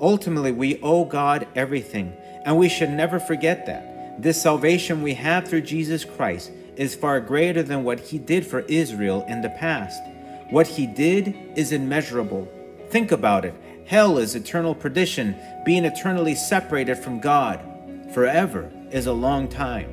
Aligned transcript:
Ultimately, 0.00 0.52
we 0.52 0.80
owe 0.80 1.04
God 1.04 1.46
everything, 1.54 2.16
and 2.46 2.56
we 2.56 2.70
should 2.70 2.90
never 2.90 3.20
forget 3.20 3.66
that. 3.66 4.22
This 4.22 4.40
salvation 4.40 5.02
we 5.02 5.14
have 5.14 5.46
through 5.46 5.62
Jesus 5.62 6.04
Christ 6.04 6.50
is 6.76 6.94
far 6.94 7.20
greater 7.20 7.62
than 7.62 7.84
what 7.84 8.00
he 8.00 8.18
did 8.18 8.46
for 8.46 8.60
Israel 8.60 9.24
in 9.28 9.42
the 9.42 9.50
past. 9.50 10.02
What 10.48 10.66
he 10.66 10.86
did 10.86 11.36
is 11.54 11.72
immeasurable. 11.72 12.48
Think 12.88 13.12
about 13.12 13.44
it. 13.44 13.54
Hell 13.86 14.16
is 14.16 14.34
eternal 14.34 14.74
perdition, 14.74 15.36
being 15.66 15.84
eternally 15.84 16.34
separated 16.34 16.96
from 16.96 17.20
God. 17.20 17.60
Forever 18.14 18.72
is 18.90 19.06
a 19.06 19.12
long 19.12 19.48
time. 19.48 19.92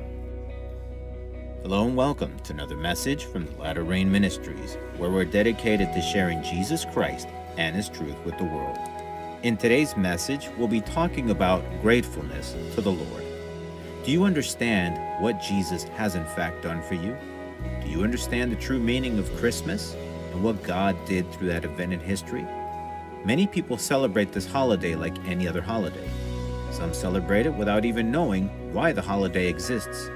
Hello 1.62 1.86
and 1.86 1.96
welcome 1.96 2.38
to 2.44 2.54
another 2.54 2.76
message 2.76 3.24
from 3.24 3.44
the 3.44 3.60
Latter 3.60 3.82
Rain 3.82 4.10
Ministries, 4.10 4.78
where 4.96 5.10
we're 5.10 5.26
dedicated 5.26 5.92
to 5.92 6.00
sharing 6.00 6.42
Jesus 6.42 6.86
Christ 6.86 7.28
and 7.58 7.76
His 7.76 7.90
truth 7.90 8.16
with 8.24 8.38
the 8.38 8.44
world. 8.44 8.78
In 9.44 9.56
today's 9.56 9.96
message, 9.96 10.48
we'll 10.58 10.66
be 10.66 10.80
talking 10.80 11.30
about 11.30 11.62
gratefulness 11.80 12.56
to 12.74 12.80
the 12.80 12.90
Lord. 12.90 13.22
Do 14.02 14.10
you 14.10 14.24
understand 14.24 14.98
what 15.22 15.40
Jesus 15.40 15.84
has 15.84 16.16
in 16.16 16.24
fact 16.24 16.64
done 16.64 16.82
for 16.82 16.94
you? 16.94 17.16
Do 17.84 17.88
you 17.88 18.02
understand 18.02 18.50
the 18.50 18.56
true 18.56 18.80
meaning 18.80 19.16
of 19.16 19.32
Christmas 19.36 19.94
and 20.32 20.42
what 20.42 20.60
God 20.64 20.96
did 21.06 21.30
through 21.30 21.46
that 21.48 21.64
event 21.64 21.92
in 21.92 22.00
history? 22.00 22.44
Many 23.24 23.46
people 23.46 23.78
celebrate 23.78 24.32
this 24.32 24.44
holiday 24.44 24.96
like 24.96 25.16
any 25.24 25.46
other 25.46 25.62
holiday. 25.62 26.10
Some 26.72 26.92
celebrate 26.92 27.46
it 27.46 27.54
without 27.54 27.84
even 27.84 28.10
knowing 28.10 28.48
why 28.72 28.90
the 28.90 29.02
holiday 29.02 29.46
exists. 29.46 30.10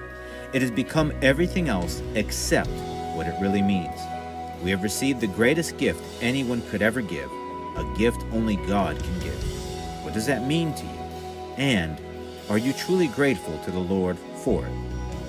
It 0.52 0.62
has 0.62 0.72
become 0.72 1.12
everything 1.22 1.68
else 1.68 2.02
except 2.16 2.70
what 3.14 3.28
it 3.28 3.40
really 3.40 3.62
means. 3.62 4.00
We 4.64 4.72
have 4.72 4.82
received 4.82 5.20
the 5.20 5.28
greatest 5.28 5.78
gift 5.78 6.02
anyone 6.20 6.60
could 6.70 6.82
ever 6.82 7.02
give, 7.02 7.30
a 7.76 7.84
gift 7.96 8.24
only 8.32 8.56
God 8.56 9.02
can 9.02 9.18
give. 9.20 10.04
What 10.04 10.14
does 10.14 10.26
that 10.26 10.46
mean 10.46 10.74
to 10.74 10.84
you? 10.84 10.98
And 11.56 12.00
are 12.48 12.58
you 12.58 12.72
truly 12.72 13.08
grateful 13.08 13.58
to 13.60 13.70
the 13.70 13.78
Lord 13.78 14.18
for 14.36 14.66
it? 14.66 14.72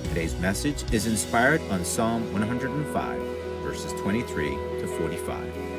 Today's 0.09 0.35
message 0.39 0.83
is 0.91 1.07
inspired 1.07 1.61
on 1.71 1.85
Psalm 1.85 2.31
105, 2.33 3.19
verses 3.63 3.93
23 4.01 4.49
to 4.49 4.87
45. 4.99 5.73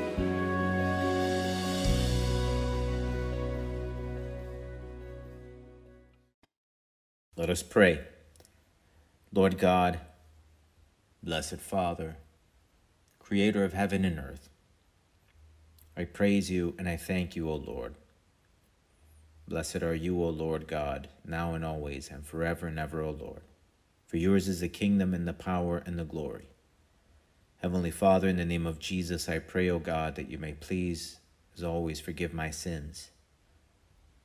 Let 7.36 7.50
us 7.50 7.62
pray. 7.62 8.00
Lord 9.32 9.58
God, 9.58 10.00
blessed 11.22 11.58
Father, 11.58 12.16
creator 13.18 13.64
of 13.64 13.72
heaven 13.72 14.04
and 14.04 14.18
earth, 14.18 14.48
I 15.96 16.04
praise 16.04 16.50
you 16.50 16.74
and 16.78 16.88
I 16.88 16.96
thank 16.96 17.36
you, 17.36 17.48
O 17.48 17.54
Lord. 17.54 17.94
Blessed 19.46 19.82
are 19.82 19.94
you, 19.94 20.22
O 20.22 20.28
Lord 20.28 20.66
God, 20.66 21.08
now 21.24 21.54
and 21.54 21.64
always, 21.64 22.10
and 22.10 22.26
forever 22.26 22.66
and 22.66 22.78
ever, 22.78 23.02
O 23.02 23.10
Lord. 23.10 23.42
For 24.06 24.16
yours 24.16 24.48
is 24.48 24.60
the 24.60 24.68
kingdom 24.68 25.12
and 25.12 25.28
the 25.28 25.32
power 25.32 25.82
and 25.84 25.98
the 25.98 26.04
glory. 26.04 26.48
Heavenly 27.60 27.90
Father, 27.90 28.28
in 28.28 28.36
the 28.36 28.44
name 28.44 28.66
of 28.66 28.78
Jesus, 28.78 29.28
I 29.28 29.38
pray, 29.38 29.68
O 29.68 29.78
God, 29.78 30.16
that 30.16 30.30
you 30.30 30.38
may 30.38 30.52
please, 30.52 31.18
as 31.56 31.62
always, 31.62 32.00
forgive 32.00 32.32
my 32.32 32.50
sins. 32.50 33.10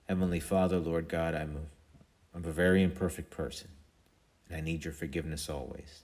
Heavenly 0.08 0.40
Father, 0.40 0.78
Lord 0.78 1.08
God, 1.08 1.36
I'm 1.36 1.56
a, 1.56 2.38
I'm 2.38 2.46
a 2.46 2.52
very 2.52 2.82
imperfect 2.82 3.30
person, 3.30 3.70
and 4.48 4.58
I 4.58 4.62
need 4.62 4.86
your 4.86 4.94
forgiveness 4.94 5.50
always. 5.50 6.04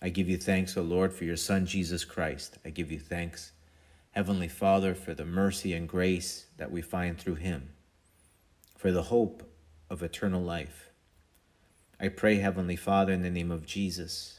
I 0.00 0.08
give 0.08 0.28
you 0.28 0.36
thanks, 0.36 0.76
O 0.76 0.82
Lord, 0.82 1.12
for 1.12 1.24
your 1.24 1.36
Son, 1.36 1.66
Jesus 1.66 2.04
Christ. 2.04 2.58
I 2.64 2.70
give 2.70 2.92
you 2.92 2.98
thanks, 2.98 3.52
Heavenly 4.14 4.46
Father, 4.46 4.94
for 4.94 5.12
the 5.12 5.24
mercy 5.24 5.72
and 5.72 5.88
grace 5.88 6.46
that 6.56 6.70
we 6.70 6.80
find 6.80 7.18
through 7.18 7.34
him 7.34 7.70
for 8.78 8.92
the 8.92 9.02
hope 9.02 9.42
of 9.90 10.04
eternal 10.04 10.40
life. 10.40 10.90
I 11.98 12.08
pray, 12.08 12.36
Heavenly 12.36 12.76
Father, 12.76 13.12
in 13.12 13.22
the 13.22 13.30
name 13.30 13.50
of 13.50 13.66
Jesus, 13.66 14.38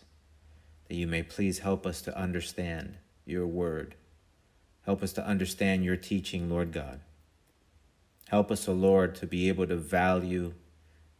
that 0.87 0.95
you 0.95 1.07
may 1.07 1.23
please 1.23 1.59
help 1.59 1.85
us 1.85 2.01
to 2.03 2.17
understand 2.17 2.95
your 3.25 3.45
word. 3.45 3.95
Help 4.85 5.03
us 5.03 5.11
to 5.13 5.27
understand 5.27 5.83
your 5.83 5.97
teaching, 5.97 6.49
Lord 6.49 6.71
God. 6.71 7.01
Help 8.29 8.49
us, 8.49 8.69
O 8.69 8.71
oh 8.71 8.75
Lord, 8.75 9.13
to 9.15 9.27
be 9.27 9.49
able 9.49 9.67
to 9.67 9.75
value 9.75 10.53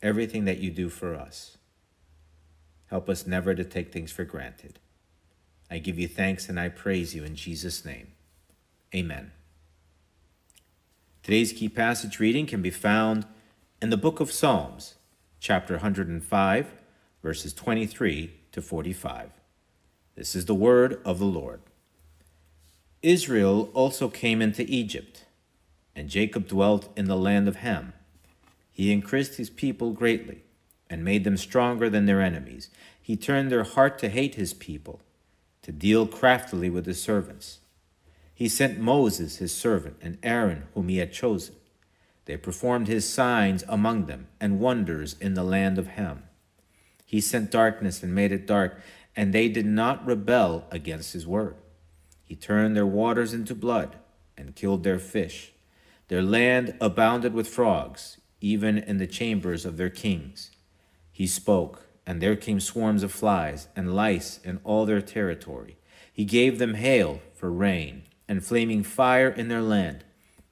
everything 0.01 0.45
that 0.45 0.59
you 0.59 0.71
do 0.71 0.87
for 0.87 1.13
us. 1.13 1.57
Help 2.87 3.09
us 3.09 3.27
never 3.27 3.53
to 3.53 3.65
take 3.65 3.91
things 3.91 4.13
for 4.13 4.23
granted. 4.23 4.79
I 5.69 5.79
give 5.79 5.99
you 5.99 6.07
thanks 6.07 6.47
and 6.47 6.57
I 6.57 6.69
praise 6.69 7.13
you 7.13 7.25
in 7.25 7.35
Jesus' 7.35 7.83
name. 7.83 8.14
Amen. 8.93 9.31
Today's 11.23 11.51
key 11.51 11.69
passage 11.69 12.19
reading 12.19 12.45
can 12.45 12.61
be 12.61 12.69
found 12.69 13.25
in 13.81 13.89
the 13.89 13.97
book 13.97 14.19
of 14.19 14.31
Psalms, 14.31 14.95
chapter 15.39 15.75
105, 15.75 16.73
verses 17.23 17.53
23 17.53 18.31
to 18.51 18.61
45. 18.61 19.31
This 20.15 20.35
is 20.35 20.45
the 20.45 20.53
word 20.53 21.01
of 21.03 21.19
the 21.19 21.25
Lord. 21.25 21.61
Israel 23.01 23.69
also 23.73 24.07
came 24.07 24.41
into 24.41 24.65
Egypt, 24.69 25.25
and 25.95 26.09
Jacob 26.09 26.47
dwelt 26.47 26.89
in 26.95 27.05
the 27.05 27.17
land 27.17 27.47
of 27.47 27.57
Ham. 27.57 27.93
He 28.71 28.91
increased 28.91 29.35
his 29.35 29.49
people 29.49 29.91
greatly, 29.91 30.43
and 30.89 31.03
made 31.03 31.23
them 31.23 31.37
stronger 31.37 31.89
than 31.89 32.05
their 32.05 32.21
enemies. 32.21 32.69
He 33.01 33.17
turned 33.17 33.51
their 33.51 33.63
heart 33.63 33.97
to 33.99 34.09
hate 34.09 34.35
his 34.35 34.53
people, 34.53 35.01
to 35.63 35.71
deal 35.71 36.05
craftily 36.05 36.69
with 36.69 36.85
his 36.85 37.01
servants. 37.01 37.59
He 38.35 38.49
sent 38.49 38.77
Moses, 38.77 39.37
his 39.37 39.55
servant, 39.55 39.95
and 40.01 40.17
Aaron, 40.21 40.63
whom 40.73 40.89
he 40.89 40.97
had 40.97 41.13
chosen. 41.13 41.55
They 42.25 42.35
performed 42.35 42.87
his 42.87 43.07
signs 43.07 43.63
among 43.69 44.07
them 44.07 44.27
and 44.41 44.59
wonders 44.59 45.15
in 45.21 45.35
the 45.35 45.43
land 45.43 45.77
of 45.77 45.87
Ham. 45.87 46.23
He 47.05 47.21
sent 47.21 47.49
darkness 47.49 48.03
and 48.03 48.13
made 48.13 48.33
it 48.33 48.45
dark, 48.45 48.81
and 49.15 49.31
they 49.31 49.47
did 49.47 49.65
not 49.65 50.05
rebel 50.05 50.65
against 50.69 51.13
his 51.13 51.25
word. 51.25 51.55
He 52.25 52.35
turned 52.35 52.75
their 52.75 52.85
waters 52.85 53.33
into 53.33 53.55
blood 53.55 53.95
and 54.37 54.55
killed 54.55 54.83
their 54.83 54.99
fish. 54.99 55.53
Their 56.09 56.21
land 56.21 56.75
abounded 56.81 57.33
with 57.33 57.47
frogs, 57.47 58.17
even 58.41 58.77
in 58.77 58.97
the 58.97 59.07
chambers 59.07 59.65
of 59.65 59.77
their 59.77 59.89
kings. 59.89 60.51
He 61.09 61.25
spoke, 61.25 61.85
and 62.05 62.21
there 62.21 62.35
came 62.35 62.59
swarms 62.59 63.01
of 63.01 63.13
flies 63.13 63.69
and 63.77 63.95
lice 63.95 64.41
in 64.43 64.59
all 64.65 64.85
their 64.85 65.01
territory. 65.01 65.77
He 66.11 66.25
gave 66.25 66.59
them 66.59 66.73
hail 66.73 67.21
for 67.33 67.49
rain 67.49 68.03
and 68.27 68.43
flaming 68.43 68.83
fire 68.83 69.29
in 69.29 69.47
their 69.47 69.61
land. 69.61 70.03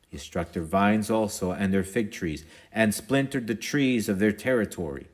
He 0.09 0.17
struck 0.17 0.51
their 0.51 0.63
vines 0.63 1.09
also 1.09 1.51
and 1.51 1.73
their 1.73 1.83
fig 1.83 2.11
trees, 2.11 2.45
and 2.71 2.93
splintered 2.93 3.47
the 3.47 3.55
trees 3.55 4.07
of 4.07 4.19
their 4.19 4.31
territory. 4.31 5.07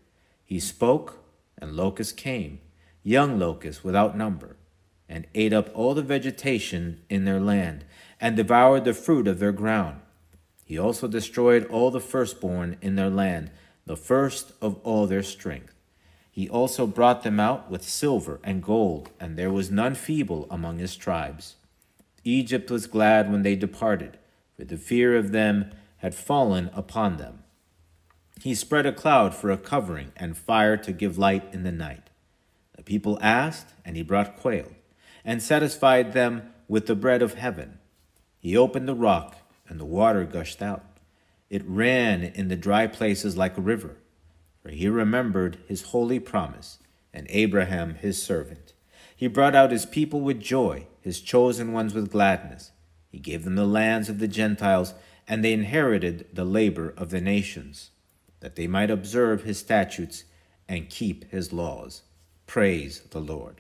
He 0.44 0.60
spoke, 0.60 1.24
and 1.58 1.74
locusts 1.74 2.14
came, 2.14 2.60
young 3.02 3.40
locusts 3.40 3.84
without 3.84 4.18
number, 4.18 4.58
and 5.08 5.26
ate 5.34 5.54
up 5.54 5.70
all 5.74 5.94
the 5.94 6.02
vegetation 6.02 7.02
in 7.10 7.24
their 7.24 7.40
land, 7.40 7.86
and 8.20 8.36
devoured 8.36 8.84
the 8.84 8.94
fruit 8.94 9.28
of 9.28 9.40
their 9.40 9.54
ground. 9.54 10.02
He 10.66 10.78
also 10.78 11.08
destroyed 11.08 11.66
all 11.68 11.92
the 11.92 12.00
firstborn 12.00 12.78
in 12.82 12.96
their 12.96 13.10
land, 13.10 13.52
the 13.86 13.96
first 13.96 14.52
of 14.62 14.76
all 14.84 15.08
their 15.08 15.24
strength. 15.24 15.74
He 16.30 16.50
also 16.50 16.86
brought 16.86 17.24
them 17.24 17.40
out 17.40 17.72
with 17.72 17.84
silver 17.84 18.40
and 18.44 18.62
gold, 18.62 19.10
and 19.20 19.38
there 19.38 19.50
was 19.50 19.72
none 19.72 19.96
feeble 19.96 20.46
among 20.52 20.78
his 20.78 20.96
tribes. 20.96 21.56
Egypt 22.24 22.70
was 22.70 22.88
glad 22.88 23.32
when 23.32 23.44
they 23.44 23.56
departed, 23.56 24.18
for 24.56 24.66
the 24.66 24.78
fear 24.78 25.16
of 25.16 25.32
them 25.32 25.72
had 25.98 26.16
fallen 26.16 26.70
upon 26.74 27.18
them. 27.18 27.44
He 28.42 28.56
spread 28.56 28.86
a 28.86 28.94
cloud 28.94 29.36
for 29.36 29.52
a 29.52 29.58
covering 29.58 30.12
and 30.16 30.38
fire 30.38 30.78
to 30.78 30.94
give 30.94 31.18
light 31.18 31.46
in 31.54 31.64
the 31.64 31.72
night. 31.72 32.10
The 32.76 32.84
people 32.84 33.20
asked, 33.22 33.74
and 33.84 33.98
he 33.98 34.04
brought 34.04 34.38
quail, 34.38 34.72
and 35.26 35.42
satisfied 35.42 36.14
them 36.14 36.54
with 36.68 36.86
the 36.86 36.96
bread 36.96 37.22
of 37.22 37.34
heaven. 37.34 37.80
He 38.38 38.56
opened 38.56 38.88
the 38.88 38.96
rock, 38.96 39.36
and 39.68 39.80
the 39.80 39.86
water 39.86 40.24
gushed 40.24 40.62
out. 40.62 40.86
It 41.50 41.64
ran 41.66 42.24
in 42.24 42.48
the 42.48 42.56
dry 42.56 42.88
places 42.88 43.36
like 43.36 43.58
a 43.58 43.62
river, 43.62 43.98
for 44.62 44.70
he 44.70 44.88
remembered 44.88 45.58
his 45.68 45.82
holy 45.82 46.20
promise, 46.20 46.80
and 47.14 47.28
Abraham 47.30 47.96
his 47.96 48.22
servant. 48.22 48.74
He 49.20 49.28
brought 49.28 49.54
out 49.54 49.72
his 49.72 49.86
people 49.86 50.22
with 50.22 50.40
joy 50.40 50.88
his 51.02 51.20
chosen 51.20 51.74
ones 51.74 51.94
with 51.94 52.12
gladness. 52.12 52.72
He 53.10 53.20
gave 53.20 53.44
them 53.44 53.56
the 53.56 53.66
lands 53.66 54.08
of 54.08 54.20
the 54.20 54.30
Gentiles, 54.30 54.94
and 55.28 55.44
they 55.44 55.52
inherited 55.52 56.28
the 56.32 56.46
labor 56.46 56.94
of 56.96 57.10
the 57.10 57.20
nations, 57.20 57.90
that 58.40 58.56
they 58.56 58.68
might 58.68 58.90
observe 58.90 59.44
his 59.44 59.58
statutes 59.58 60.24
and 60.68 60.90
keep 60.90 61.30
his 61.32 61.52
laws. 61.52 62.04
Praise 62.48 63.02
the 63.10 63.20
Lord. 63.20 63.60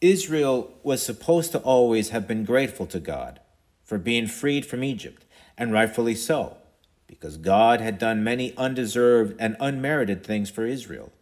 Israel 0.00 0.72
was 0.82 1.00
supposed 1.00 1.52
to 1.52 1.58
always 1.58 2.08
have 2.08 2.26
been 2.26 2.44
grateful 2.44 2.86
to 2.86 2.98
God 2.98 3.38
for 3.84 3.98
being 3.98 4.26
freed 4.26 4.66
from 4.66 4.82
Egypt, 4.82 5.24
and 5.56 5.72
rightfully 5.72 6.14
so, 6.14 6.56
because 7.06 7.36
God 7.36 7.80
had 7.80 7.98
done 7.98 8.24
many 8.24 8.56
undeserved 8.56 9.36
and 9.38 9.56
unmerited 9.60 10.24
things 10.24 10.50
for 10.50 10.66
Israel. 10.66 11.12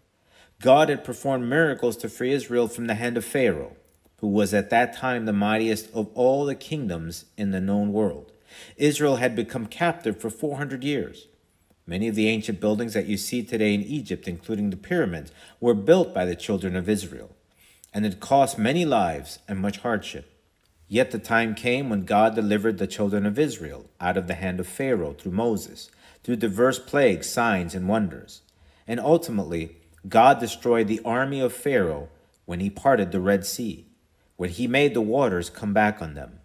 God 0.61 0.89
had 0.89 1.05
performed 1.05 1.49
miracles 1.49 1.97
to 1.99 2.09
free 2.09 2.33
Israel 2.33 2.69
from 2.69 2.87
the 2.87 2.95
hand 2.95 3.17
of 3.17 3.25
Pharaoh 3.25 3.77
who 4.21 4.29
was 4.29 4.53
at 4.53 4.71
that 4.71 4.95
time 4.95 5.25
the 5.25 5.33
mightiest 5.33 5.89
of 5.95 6.09
all 6.15 6.45
the 6.45 6.55
kingdoms 6.55 7.25
in 7.37 7.51
the 7.51 7.61
known 7.61 7.93
world. 7.93 8.33
Israel 8.77 9.17
had 9.17 9.35
become 9.35 9.67
captive 9.67 10.21
for 10.21 10.29
400 10.29 10.85
years. 10.85 11.27
Many 11.87 12.07
of 12.07 12.15
the 12.15 12.29
ancient 12.29 12.61
buildings 12.61 12.93
that 12.93 13.07
you 13.07 13.17
see 13.17 13.43
today 13.43 13.75
in 13.75 13.83
Egypt, 13.83 14.29
including 14.29 14.71
the 14.71 14.77
pyramids, 14.77 15.33
were 15.59 15.75
built 15.75 16.15
by 16.15 16.25
the 16.25 16.37
children 16.37 16.77
of 16.77 16.89
Israel, 16.89 17.31
and 17.95 18.05
it 18.05 18.21
cost 18.21 18.59
many 18.59 18.85
lives 18.85 19.39
and 19.49 19.59
much 19.59 19.79
hardship. 19.79 20.31
Yet 20.87 21.13
the 21.13 21.19
time 21.19 21.55
came 21.55 21.89
when 21.89 22.05
God 22.05 22.35
delivered 22.35 22.79
the 22.79 22.87
children 22.87 23.25
of 23.25 23.39
Israel 23.39 23.87
out 24.01 24.17
of 24.17 24.27
the 24.27 24.35
hand 24.35 24.61
of 24.61 24.67
Pharaoh 24.67 25.15
through 25.15 25.33
Moses, 25.33 25.91
through 26.23 26.37
diverse 26.37 26.79
plagues, 26.79 27.29
signs, 27.29 27.75
and 27.75 27.89
wonders. 27.89 28.43
And 28.87 29.01
ultimately, 29.01 29.77
God 30.09 30.41
destroyed 30.41 30.89
the 30.89 31.01
army 31.05 31.41
of 31.41 31.53
Pharaoh 31.53 32.09
when 32.47 32.61
he 32.61 32.71
parted 32.71 33.13
the 33.13 33.21
Red 33.21 33.45
Sea, 33.45 33.87
when 34.37 34.51
he 34.51 34.67
made 34.67 34.95
the 34.95 35.01
waters 35.01 35.51
come 35.51 35.73
back 35.73 36.01
on 36.01 36.15
them. 36.15 36.41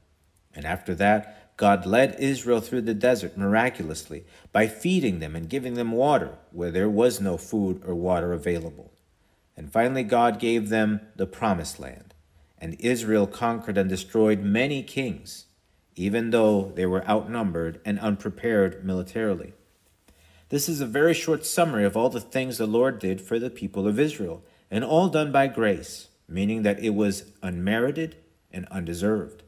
And 0.54 0.66
after 0.66 0.94
that, 0.96 1.56
God 1.58 1.86
led 1.86 2.20
Israel 2.20 2.60
through 2.60 2.82
the 2.82 2.94
desert 2.94 3.38
miraculously 3.38 4.26
by 4.52 4.68
feeding 4.68 5.20
them 5.20 5.36
and 5.36 5.50
giving 5.50 5.76
them 5.76 5.94
water 5.94 6.38
where 6.52 6.72
there 6.72 6.90
was 6.90 7.22
no 7.22 7.38
food 7.38 7.82
or 7.86 7.96
water 7.96 8.34
available. 8.34 8.92
And 9.56 9.72
finally, 9.72 10.04
God 10.04 10.40
gave 10.40 10.68
them 10.68 11.00
the 11.16 11.26
promised 11.26 11.80
land, 11.80 12.14
and 12.58 12.76
Israel 12.80 13.26
conquered 13.26 13.78
and 13.78 13.90
destroyed 13.90 14.42
many 14.42 14.84
kings, 14.84 15.46
even 15.96 16.32
though 16.32 16.74
they 16.76 16.86
were 16.86 17.08
outnumbered 17.08 17.80
and 17.86 17.98
unprepared 18.00 18.84
militarily. 18.84 19.54
This 20.50 20.70
is 20.70 20.80
a 20.80 20.86
very 20.86 21.14
short 21.14 21.46
summary 21.46 21.86
of 21.86 21.98
all 21.98 22.10
the 22.10 22.22
things 22.22 22.58
the 22.58 22.68
Lord 22.68 23.00
did 23.00 23.20
for 23.20 23.40
the 23.40 23.50
people 23.50 23.88
of 23.88 24.00
Israel, 24.00 24.44
and 24.70 24.84
all 24.84 25.10
done 25.10 25.32
by 25.32 25.48
grace, 25.48 26.10
meaning 26.28 26.64
that 26.64 26.80
it 26.80 26.92
was 26.92 27.32
unmerited 27.42 28.18
and 28.52 28.68
undeserved. 28.70 29.44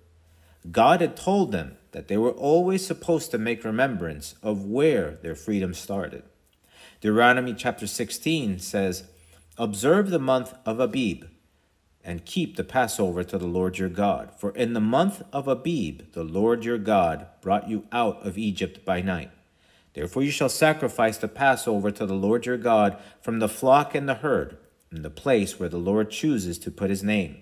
God 0.71 1.01
had 1.01 1.15
told 1.15 1.51
them 1.51 1.77
that 1.91 2.07
they 2.07 2.17
were 2.17 2.31
always 2.31 2.85
supposed 2.85 3.31
to 3.31 3.37
make 3.37 3.63
remembrance 3.63 4.35
of 4.41 4.65
where 4.65 5.11
their 5.21 5.35
freedom 5.35 5.73
started. 5.73 6.23
Deuteronomy 6.99 7.53
chapter 7.53 7.87
16 7.87 8.59
says, 8.59 9.03
Observe 9.57 10.09
the 10.09 10.19
month 10.19 10.53
of 10.65 10.79
Abib 10.79 11.25
and 12.03 12.25
keep 12.25 12.55
the 12.55 12.63
Passover 12.63 13.23
to 13.23 13.37
the 13.37 13.47
Lord 13.47 13.77
your 13.77 13.89
God. 13.89 14.31
For 14.37 14.51
in 14.51 14.73
the 14.73 14.79
month 14.79 15.21
of 15.31 15.47
Abib, 15.47 16.13
the 16.13 16.23
Lord 16.23 16.63
your 16.65 16.77
God 16.77 17.27
brought 17.41 17.69
you 17.69 17.85
out 17.91 18.25
of 18.25 18.37
Egypt 18.37 18.83
by 18.85 19.01
night. 19.01 19.31
Therefore 19.97 20.21
you 20.21 20.29
shall 20.29 20.47
sacrifice 20.47 21.17
the 21.17 21.27
Passover 21.27 21.89
to 21.89 22.05
the 22.05 22.13
Lord 22.13 22.45
your 22.45 22.57
God 22.57 22.99
from 23.19 23.39
the 23.39 23.49
flock 23.49 23.95
and 23.95 24.07
the 24.07 24.13
herd, 24.13 24.55
in 24.91 25.01
the 25.01 25.09
place 25.09 25.59
where 25.59 25.69
the 25.69 25.79
Lord 25.79 26.11
chooses 26.11 26.59
to 26.59 26.69
put 26.69 26.91
his 26.91 27.01
name. 27.01 27.37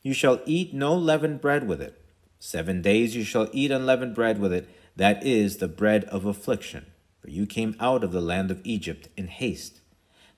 You 0.00 0.14
shall 0.14 0.38
eat 0.46 0.72
no 0.72 0.94
leavened 0.94 1.40
bread 1.40 1.66
with 1.66 1.82
it. 1.82 2.00
Seven 2.38 2.82
days 2.82 3.16
you 3.16 3.24
shall 3.24 3.48
eat 3.52 3.72
unleavened 3.72 4.14
bread 4.14 4.38
with 4.38 4.52
it, 4.52 4.68
that 4.94 5.26
is 5.26 5.56
the 5.56 5.66
bread 5.66 6.04
of 6.04 6.24
affliction. 6.24 6.86
For 7.20 7.30
you 7.30 7.46
came 7.46 7.74
out 7.80 8.04
of 8.04 8.12
the 8.12 8.20
land 8.20 8.52
of 8.52 8.60
Egypt 8.62 9.08
in 9.16 9.26
haste, 9.26 9.80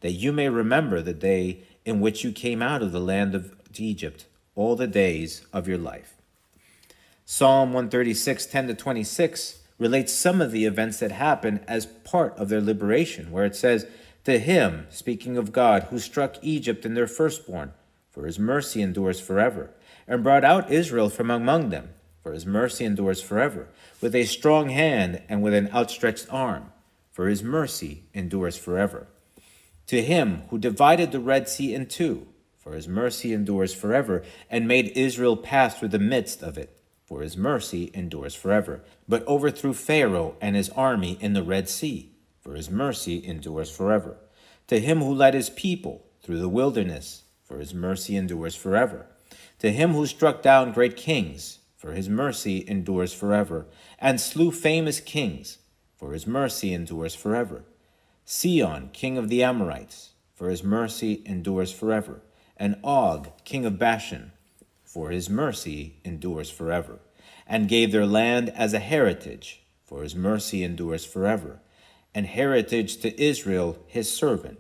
that 0.01 0.13
you 0.13 0.33
may 0.33 0.49
remember 0.49 1.03
the 1.03 1.13
day 1.13 1.65
in 1.85 2.01
which 2.01 2.25
you 2.25 2.33
came 2.33 2.63
out 2.63 2.81
of 2.81 2.91
the 2.91 3.01
land 3.01 3.35
of 3.35 3.55
Egypt 3.77 4.25
all 4.55 4.77
the 4.77 4.87
days 4.87 5.45
of 5.53 5.69
your 5.69 5.77
life. 5.77 6.15
Psalm 7.27 7.75
136, 7.75 8.47
10 8.47 8.69
to 8.69 8.75
26 8.75 9.60
relates 9.81 10.13
some 10.13 10.41
of 10.41 10.53
the 10.53 10.67
events 10.67 10.99
that 10.99 11.11
happened 11.11 11.65
as 11.67 11.87
part 11.87 12.37
of 12.37 12.49
their 12.49 12.61
liberation, 12.61 13.33
where 13.33 13.47
it 13.47 13.57
says, 13.57 13.87
To 14.25 14.39
him, 14.39 14.87
speaking 14.91 15.37
of 15.37 15.51
God, 15.51 15.85
who 15.85 15.99
struck 15.99 16.37
Egypt 16.43 16.87
in 16.87 16.95
their 16.95 17.09
firstborn, 17.09 17.73
for 18.11 18.27
his 18.27 18.39
mercy 18.39 18.83
endures 18.83 19.19
forever 19.19 19.71
and 20.07 20.23
brought 20.23 20.45
out 20.45 20.71
Israel 20.71 21.09
from 21.09 21.31
among 21.31 21.71
them, 21.71 21.91
for 22.23 22.33
his 22.33 22.45
mercy 22.45 22.85
endures 22.85 23.23
forever, 23.23 23.69
with 24.01 24.15
a 24.15 24.25
strong 24.25 24.69
hand 24.69 25.23
and 25.29 25.43
with 25.43 25.55
an 25.55 25.71
outstretched 25.73 26.27
arm, 26.31 26.73
for 27.11 27.29
his 27.29 27.43
mercy 27.43 28.03
endures 28.13 28.59
forever. 28.59 29.07
To 29.87 30.03
him 30.03 30.43
who 30.51 30.59
divided 30.59 31.11
the 31.11 31.21
Red 31.21 31.49
Sea 31.49 31.75
in 31.75 31.87
two, 31.87 32.27
for 32.59 32.75
his 32.75 32.87
mercy 32.87 33.33
endures 33.33 33.73
forever, 33.73 34.23
and 34.51 34.69
made 34.69 34.93
Israel 34.97 35.37
pass 35.37 35.79
through 35.79 35.89
the 35.89 35.99
midst 35.99 36.43
of 36.43 36.59
it, 36.59 36.80
for 37.11 37.23
his 37.23 37.37
mercy 37.37 37.91
endures 37.93 38.37
forever, 38.37 38.85
but 39.09 39.27
overthrew 39.27 39.75
Pharaoh 39.75 40.37
and 40.41 40.55
his 40.55 40.71
army 40.71 41.19
in 41.21 41.33
the 41.33 41.43
Red 41.43 41.69
Sea, 41.69 42.13
for 42.41 42.55
his 42.55 42.71
mercy 42.71 43.21
endures 43.27 43.69
forever. 43.71 44.17
To 44.69 44.79
him 44.79 45.01
who 45.01 45.13
led 45.13 45.35
his 45.35 45.51
people 45.51 46.07
through 46.23 46.39
the 46.39 46.49
wilderness, 46.49 47.25
for 47.43 47.59
his 47.59 47.75
mercy 47.75 48.15
endures 48.15 48.55
forever 48.55 49.09
to 49.61 49.71
him 49.71 49.93
who 49.93 50.07
struck 50.07 50.43
down 50.43 50.73
great 50.73 50.97
kings, 50.97 51.59
for 51.77 51.93
his 51.93 52.09
mercy 52.09 52.65
endures 52.67 53.13
forever, 53.13 53.67
and 53.99 54.21
slew 54.21 54.51
famous 54.51 55.01
kings, 55.01 55.59
for 55.97 56.13
his 56.13 56.27
mercy 56.27 56.73
endures 56.73 57.15
forever. 57.15 57.65
Sihon, 58.25 58.89
king 58.93 59.19
of 59.19 59.29
the 59.29 59.43
Amorites, 59.43 60.13
for 60.35 60.49
his 60.49 60.65
mercy 60.65 61.23
endures 61.27 61.73
forever, 61.73 62.23
and 62.57 62.77
Og, 62.83 63.29
king 63.45 63.67
of 63.67 63.79
Bashan, 63.79 64.33
for 64.91 65.11
his 65.11 65.31
mercy 65.31 66.01
endures 66.05 66.51
forever, 66.51 66.99
and 67.47 67.69
gave 67.69 67.93
their 67.93 68.07
land 68.07 68.51
as 68.57 68.75
a 68.75 68.81
heritage, 68.81 69.63
for 69.85 70.03
his 70.03 70.17
mercy 70.17 70.65
endures 70.65 71.05
forever, 71.05 71.61
and 72.13 72.27
heritage 72.27 72.97
to 72.97 73.23
Israel 73.23 73.79
his 73.87 74.13
servant, 74.13 74.59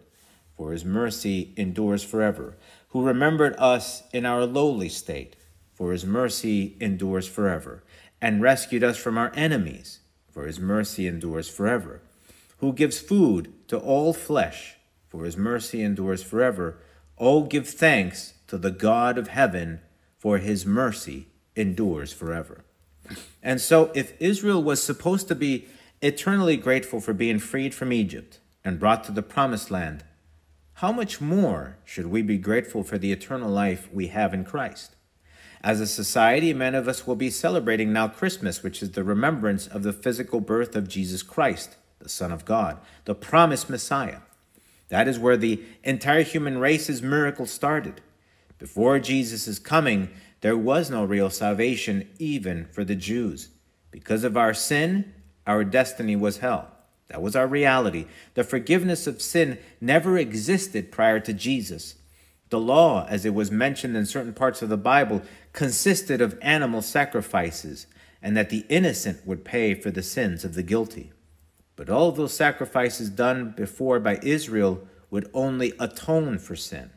for 0.57 0.71
his 0.71 0.85
mercy 0.85 1.53
endures 1.57 2.05
forever, 2.05 2.57
who 2.91 3.05
remembered 3.05 3.57
us 3.59 4.05
in 4.13 4.25
our 4.25 4.47
lowly 4.47 4.89
state, 4.89 5.35
for 5.75 5.91
his 5.91 6.07
mercy 6.07 6.77
endures 6.81 7.27
forever, 7.27 7.83
and 8.21 8.41
rescued 8.41 8.85
us 8.85 8.97
from 8.97 9.19
our 9.19 9.33
enemies, 9.35 9.99
for 10.31 10.47
his 10.47 10.61
mercy 10.61 11.09
endures 11.09 11.49
forever, 11.49 12.03
who 12.59 12.73
gives 12.73 13.01
food 13.01 13.53
to 13.67 13.77
all 13.77 14.13
flesh, 14.13 14.77
for 15.09 15.25
his 15.25 15.37
mercy 15.37 15.83
endures 15.83 16.23
forever. 16.23 16.77
Oh, 17.19 17.43
give 17.43 17.69
thanks 17.69 18.35
to 18.47 18.57
the 18.59 18.71
God 18.71 19.19
of 19.19 19.27
heaven, 19.27 19.81
for 20.21 20.37
his 20.37 20.67
mercy 20.67 21.27
endures 21.57 22.13
forever. 22.13 22.63
And 23.43 23.59
so, 23.59 23.91
if 23.95 24.13
Israel 24.21 24.63
was 24.63 24.83
supposed 24.83 25.27
to 25.29 25.35
be 25.35 25.67
eternally 26.03 26.59
grateful 26.59 27.01
for 27.01 27.15
being 27.15 27.39
freed 27.39 27.75
from 27.75 27.91
Egypt 27.93 28.39
and 28.63 28.79
brought 28.79 29.03
to 29.05 29.13
the 29.13 29.23
promised 29.23 29.71
land, 29.71 30.05
how 30.75 30.93
much 30.93 31.23
more 31.23 31.79
should 31.87 32.07
we 32.09 32.21
be 32.21 32.37
grateful 32.37 32.85
for 32.85 32.99
the 32.99 33.13
eternal 33.13 33.51
life 33.51 33.89
we 33.93 34.09
have 34.09 34.35
in 34.35 34.45
Christ? 34.45 34.95
As 35.63 35.81
a 35.81 35.87
society, 35.87 36.53
many 36.53 36.77
of 36.77 36.87
us 36.87 37.07
will 37.07 37.17
be 37.17 37.31
celebrating 37.31 37.91
now 37.93 38.09
Christmas, 38.09 38.63
which 38.63 38.83
is 38.83 38.93
the 38.93 39.05
remembrance 39.05 39.67
of 39.67 39.83
the 39.83 39.93
physical 39.93 40.41
birth 40.41 40.77
of 40.77 40.89
Jesus 40.89 41.23
Christ, 41.23 41.77
the 41.99 42.09
Son 42.11 42.31
of 42.31 42.45
God, 42.45 42.79
the 43.07 43.15
promised 43.15 43.71
Messiah. 43.71 44.21
That 44.89 45.09
is 45.09 45.19
where 45.19 45.37
the 45.39 45.63
entire 45.83 46.23
human 46.23 46.59
race's 46.59 47.03
miracle 47.03 47.47
started. 47.47 48.03
Before 48.61 48.99
Jesus' 48.99 49.59
coming, 49.59 50.11
there 50.43 50.57
was 50.57 50.91
no 50.91 51.03
real 51.03 51.31
salvation, 51.31 52.09
even 52.19 52.67
for 52.67 52.85
the 52.85 52.95
Jews. 52.95 53.49
Because 53.91 54.23
of 54.23 54.37
our 54.37 54.53
sin, 54.53 55.15
our 55.47 55.65
destiny 55.65 56.15
was 56.15 56.39
hell. 56.39 56.69
That 57.09 57.23
was 57.23 57.35
our 57.35 57.47
reality. 57.47 58.05
The 58.35 58.45
forgiveness 58.45 59.07
of 59.07 59.23
sin 59.23 59.59
never 59.81 60.19
existed 60.19 60.93
prior 60.93 61.19
to 61.21 61.33
Jesus. 61.33 61.97
The 62.51 62.61
law, 62.61 63.07
as 63.09 63.25
it 63.25 63.33
was 63.33 63.51
mentioned 63.51 63.97
in 63.97 64.05
certain 64.05 64.35
parts 64.35 64.61
of 64.61 64.69
the 64.69 64.77
Bible, 64.77 65.23
consisted 65.55 66.21
of 66.21 66.39
animal 66.43 66.83
sacrifices, 66.83 67.87
and 68.21 68.37
that 68.37 68.51
the 68.51 68.67
innocent 68.69 69.27
would 69.27 69.43
pay 69.43 69.73
for 69.73 69.91
the 69.91 70.03
sins 70.03 70.45
of 70.45 70.53
the 70.53 70.63
guilty. 70.63 71.13
But 71.77 71.89
all 71.89 72.13
those 72.13 72.35
sacrifices 72.35 73.09
done 73.09 73.55
before 73.57 74.01
by 74.01 74.19
Israel 74.23 74.87
would 75.11 75.31
only 75.33 75.73
atone 75.81 76.39
for 76.39 76.55
sin. 76.55 76.91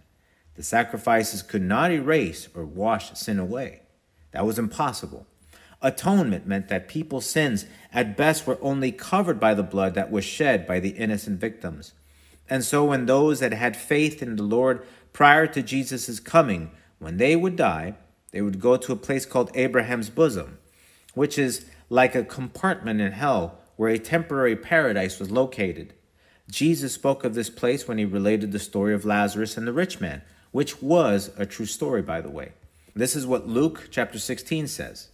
The 0.56 0.64
sacrifices 0.64 1.42
could 1.42 1.62
not 1.62 1.92
erase 1.92 2.48
or 2.54 2.66
wash 2.66 3.14
sin 3.18 3.40
away. 3.40 3.82
That 4.32 4.46
was 4.46 4.60
impossible. 4.60 5.26
Atonement 5.82 6.48
meant 6.48 6.70
that 6.70 6.88
people's 6.88 7.26
sins 7.26 7.66
at 7.92 8.16
best 8.16 8.48
were 8.48 8.58
only 8.62 8.92
covered 8.92 9.40
by 9.40 9.54
the 9.54 9.64
blood 9.64 9.96
that 9.96 10.12
was 10.12 10.24
shed 10.24 10.66
by 10.66 10.80
the 10.80 10.92
innocent 10.92 11.40
victims. 11.40 11.94
And 12.50 12.64
so 12.64 12.86
when 12.86 13.06
those 13.06 13.40
that 13.40 13.54
had 13.54 13.76
faith 13.76 14.22
in 14.22 14.36
the 14.36 14.44
Lord 14.44 14.86
prior 15.12 15.48
to 15.48 15.62
Jesus' 15.62 16.20
coming, 16.20 16.72
when 17.00 17.18
they 17.18 17.36
would 17.36 17.56
die, 17.56 17.96
they 18.32 18.42
would 18.42 18.60
go 18.60 18.78
to 18.78 18.94
a 18.94 18.98
place 18.98 19.26
called 19.26 19.52
Abraham's 19.54 20.10
bosom, 20.10 20.58
which 21.14 21.38
is 21.38 21.66
like 21.90 22.16
a 22.16 22.24
compartment 22.24 23.02
in 23.02 23.12
hell 23.12 23.60
where 23.76 23.90
a 23.90 24.00
temporary 24.00 24.56
paradise 24.56 25.20
was 25.20 25.32
located. 25.32 25.94
Jesus 26.50 26.94
spoke 26.94 27.24
of 27.24 27.36
this 27.36 27.50
place 27.50 27.88
when 27.88 27.98
he 27.98 28.06
related 28.06 28.52
the 28.52 28.60
story 28.60 28.94
of 28.94 29.06
Lazarus 29.06 29.58
and 29.58 29.68
the 29.68 29.74
rich 29.74 30.00
man, 30.00 30.22
which 30.54 30.82
was 30.82 31.32
a 31.36 31.46
true 31.46 31.66
story, 31.66 32.02
by 32.02 32.22
the 32.22 32.30
way. 32.30 32.54
This 32.96 33.16
is 33.16 33.26
what 33.26 33.48
Luke 33.48 33.90
chapter 33.90 34.20
16 34.20 34.68
says. 34.68 35.10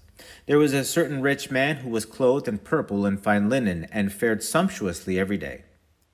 There 0.47 0.59
was 0.59 0.73
a 0.73 0.83
certain 0.83 1.21
rich 1.21 1.49
man 1.49 1.77
who 1.77 1.89
was 1.89 2.05
clothed 2.05 2.49
in 2.49 2.57
purple 2.57 3.05
and 3.05 3.17
fine 3.17 3.49
linen, 3.49 3.87
and 3.89 4.11
fared 4.11 4.43
sumptuously 4.43 5.17
every 5.17 5.37
day. 5.37 5.63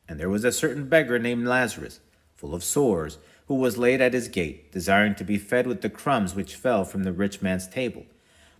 And 0.08 0.20
there 0.20 0.29
was 0.29 0.44
a 0.44 0.51
certain 0.51 0.88
beggar 0.88 1.17
named 1.17 1.48
Lazarus, 1.48 2.01
full 2.36 2.53
of 2.53 2.63
sores, 2.63 3.17
who 3.48 3.55
was 3.55 3.79
laid 3.79 4.00
at 4.00 4.13
his 4.13 4.27
gate, 4.27 4.72
desiring 4.72 5.15
to 5.15 5.24
be 5.24 5.39
fed 5.39 5.65
with 5.65 5.82
the 5.82 5.89
crumbs 5.89 6.36
which 6.36 6.55
fell 6.55 6.86
from 6.86 7.03
the 7.03 7.12
rich 7.12 7.41
man's 7.41 7.67
table. 7.67 8.05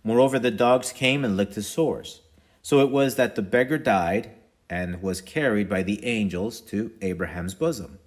Moreover, 0.02 0.40
the 0.40 0.50
dogs 0.50 0.90
came 0.90 1.24
and 1.24 1.36
licked 1.36 1.54
his 1.54 1.68
sores. 1.68 2.22
So 2.60 2.80
it 2.80 2.90
was 2.90 3.14
that 3.14 3.36
the 3.36 3.42
beggar 3.42 3.78
died 3.78 4.30
and 4.68 5.00
was 5.00 5.20
carried 5.20 5.68
by 5.68 5.84
the 5.84 6.04
angels 6.04 6.60
to 6.62 6.90
Abraham's 7.00 7.54
bosom. 7.54 8.00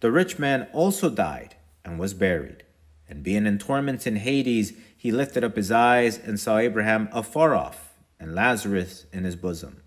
The 0.00 0.12
rich 0.12 0.38
man 0.38 0.68
also 0.74 1.08
died 1.08 1.56
and 1.84 1.98
was 1.98 2.14
buried. 2.14 2.64
And 3.08 3.22
being 3.22 3.46
in 3.46 3.58
torments 3.58 4.06
in 4.06 4.16
Hades, 4.16 4.72
he 4.96 5.10
lifted 5.10 5.44
up 5.44 5.56
his 5.56 5.70
eyes 5.70 6.18
and 6.18 6.38
saw 6.38 6.58
Abraham 6.58 7.08
afar 7.12 7.54
off, 7.54 7.92
and 8.18 8.34
Lazarus 8.34 9.06
in 9.12 9.24
his 9.24 9.36
bosom. 9.36 9.82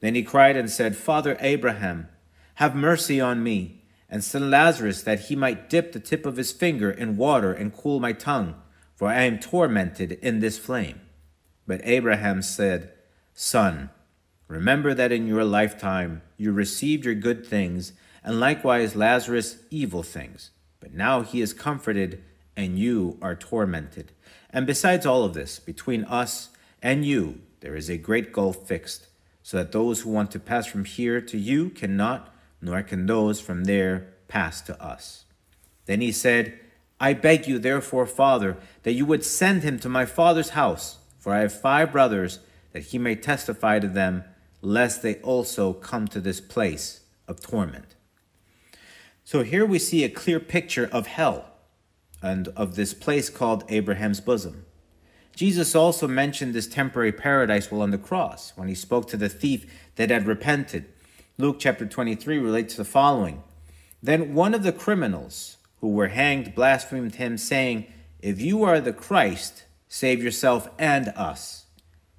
Then 0.00 0.14
he 0.14 0.22
cried 0.22 0.56
and 0.56 0.70
said, 0.70 0.96
Father 0.96 1.36
Abraham, 1.40 2.08
have 2.54 2.74
mercy 2.74 3.20
on 3.20 3.42
me, 3.42 3.82
and 4.08 4.22
send 4.22 4.50
Lazarus 4.50 5.02
that 5.02 5.20
he 5.20 5.36
might 5.36 5.70
dip 5.70 5.92
the 5.92 6.00
tip 6.00 6.26
of 6.26 6.36
his 6.36 6.52
finger 6.52 6.90
in 6.90 7.16
water 7.16 7.52
and 7.52 7.74
cool 7.74 7.98
my 7.98 8.12
tongue, 8.12 8.54
for 8.94 9.08
I 9.08 9.22
am 9.22 9.38
tormented 9.38 10.12
in 10.12 10.40
this 10.40 10.58
flame. 10.58 11.00
But 11.66 11.80
Abraham 11.84 12.42
said, 12.42 12.92
Son, 13.32 13.90
remember 14.48 14.92
that 14.94 15.12
in 15.12 15.26
your 15.26 15.44
lifetime 15.44 16.22
you 16.36 16.52
received 16.52 17.04
your 17.04 17.14
good 17.14 17.46
things, 17.46 17.92
and 18.22 18.38
likewise 18.38 18.94
Lazarus 18.94 19.58
evil 19.70 20.02
things. 20.02 20.50
But 20.82 20.94
now 20.94 21.22
he 21.22 21.40
is 21.40 21.52
comforted, 21.52 22.24
and 22.56 22.76
you 22.76 23.16
are 23.22 23.36
tormented. 23.36 24.10
And 24.50 24.66
besides 24.66 25.06
all 25.06 25.22
of 25.22 25.32
this, 25.32 25.60
between 25.60 26.04
us 26.06 26.50
and 26.82 27.06
you, 27.06 27.40
there 27.60 27.76
is 27.76 27.88
a 27.88 27.96
great 27.96 28.32
gulf 28.32 28.66
fixed, 28.66 29.06
so 29.44 29.58
that 29.58 29.70
those 29.70 30.00
who 30.00 30.10
want 30.10 30.32
to 30.32 30.40
pass 30.40 30.66
from 30.66 30.84
here 30.84 31.20
to 31.20 31.38
you 31.38 31.70
cannot, 31.70 32.34
nor 32.60 32.82
can 32.82 33.06
those 33.06 33.40
from 33.40 33.64
there 33.64 34.08
pass 34.26 34.60
to 34.62 34.82
us. 34.82 35.24
Then 35.86 36.00
he 36.00 36.10
said, 36.10 36.58
I 36.98 37.14
beg 37.14 37.46
you, 37.46 37.60
therefore, 37.60 38.06
Father, 38.06 38.56
that 38.82 38.94
you 38.94 39.06
would 39.06 39.24
send 39.24 39.62
him 39.62 39.78
to 39.78 39.88
my 39.88 40.04
father's 40.04 40.50
house, 40.50 40.98
for 41.16 41.32
I 41.32 41.42
have 41.42 41.52
five 41.52 41.92
brothers, 41.92 42.40
that 42.72 42.86
he 42.86 42.98
may 42.98 43.14
testify 43.14 43.78
to 43.78 43.88
them, 43.88 44.24
lest 44.60 45.02
they 45.02 45.14
also 45.16 45.72
come 45.72 46.08
to 46.08 46.20
this 46.20 46.40
place 46.40 47.02
of 47.28 47.40
torment. 47.40 47.94
So 49.32 49.42
here 49.42 49.64
we 49.64 49.78
see 49.78 50.04
a 50.04 50.10
clear 50.10 50.38
picture 50.38 50.90
of 50.92 51.06
hell 51.06 51.46
and 52.20 52.48
of 52.48 52.76
this 52.76 52.92
place 52.92 53.30
called 53.30 53.64
Abraham's 53.70 54.20
bosom. 54.20 54.66
Jesus 55.34 55.74
also 55.74 56.06
mentioned 56.06 56.52
this 56.52 56.66
temporary 56.66 57.12
paradise 57.12 57.70
while 57.70 57.80
on 57.80 57.92
the 57.92 57.96
cross 57.96 58.52
when 58.56 58.68
he 58.68 58.74
spoke 58.74 59.08
to 59.08 59.16
the 59.16 59.30
thief 59.30 59.64
that 59.96 60.10
had 60.10 60.26
repented. 60.26 60.84
Luke 61.38 61.56
chapter 61.58 61.86
23 61.86 62.36
relates 62.36 62.74
the 62.74 62.84
following 62.84 63.42
Then 64.02 64.34
one 64.34 64.52
of 64.52 64.64
the 64.64 64.70
criminals 64.70 65.56
who 65.80 65.88
were 65.88 66.08
hanged 66.08 66.54
blasphemed 66.54 67.14
him, 67.14 67.38
saying, 67.38 67.86
If 68.20 68.38
you 68.38 68.62
are 68.64 68.82
the 68.82 68.92
Christ, 68.92 69.64
save 69.88 70.22
yourself 70.22 70.68
and 70.78 71.08
us. 71.16 71.64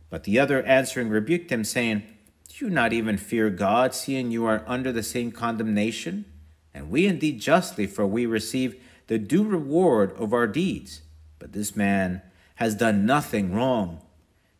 But 0.10 0.24
the 0.24 0.39
other 0.39 0.63
answering 0.63 1.10
rebuked 1.10 1.51
him, 1.51 1.63
saying, 1.63 2.01
Do 2.50 2.65
you 2.65 2.72
not 2.72 2.91
even 2.91 3.17
fear 3.17 3.51
God, 3.51 3.93
seeing 3.93 4.32
you 4.32 4.46
are 4.46 4.63
under 4.65 4.91
the 4.91 5.03
same 5.03 5.32
condemnation? 5.32 6.25
And 6.74 6.89
we 6.89 7.06
indeed 7.06 7.39
justly, 7.39 7.88
for 7.88 8.06
we 8.06 8.25
receive 8.25 8.82
the 9.08 9.18
due 9.18 9.44
reward 9.44 10.13
of 10.18 10.34
our 10.34 10.48
deeds. 10.48 11.01
But 11.39 11.53
this 11.53 11.75
man 11.75 12.22
has 12.56 12.75
done 12.75 13.06
nothing 13.06 13.53
wrong. 13.53 14.01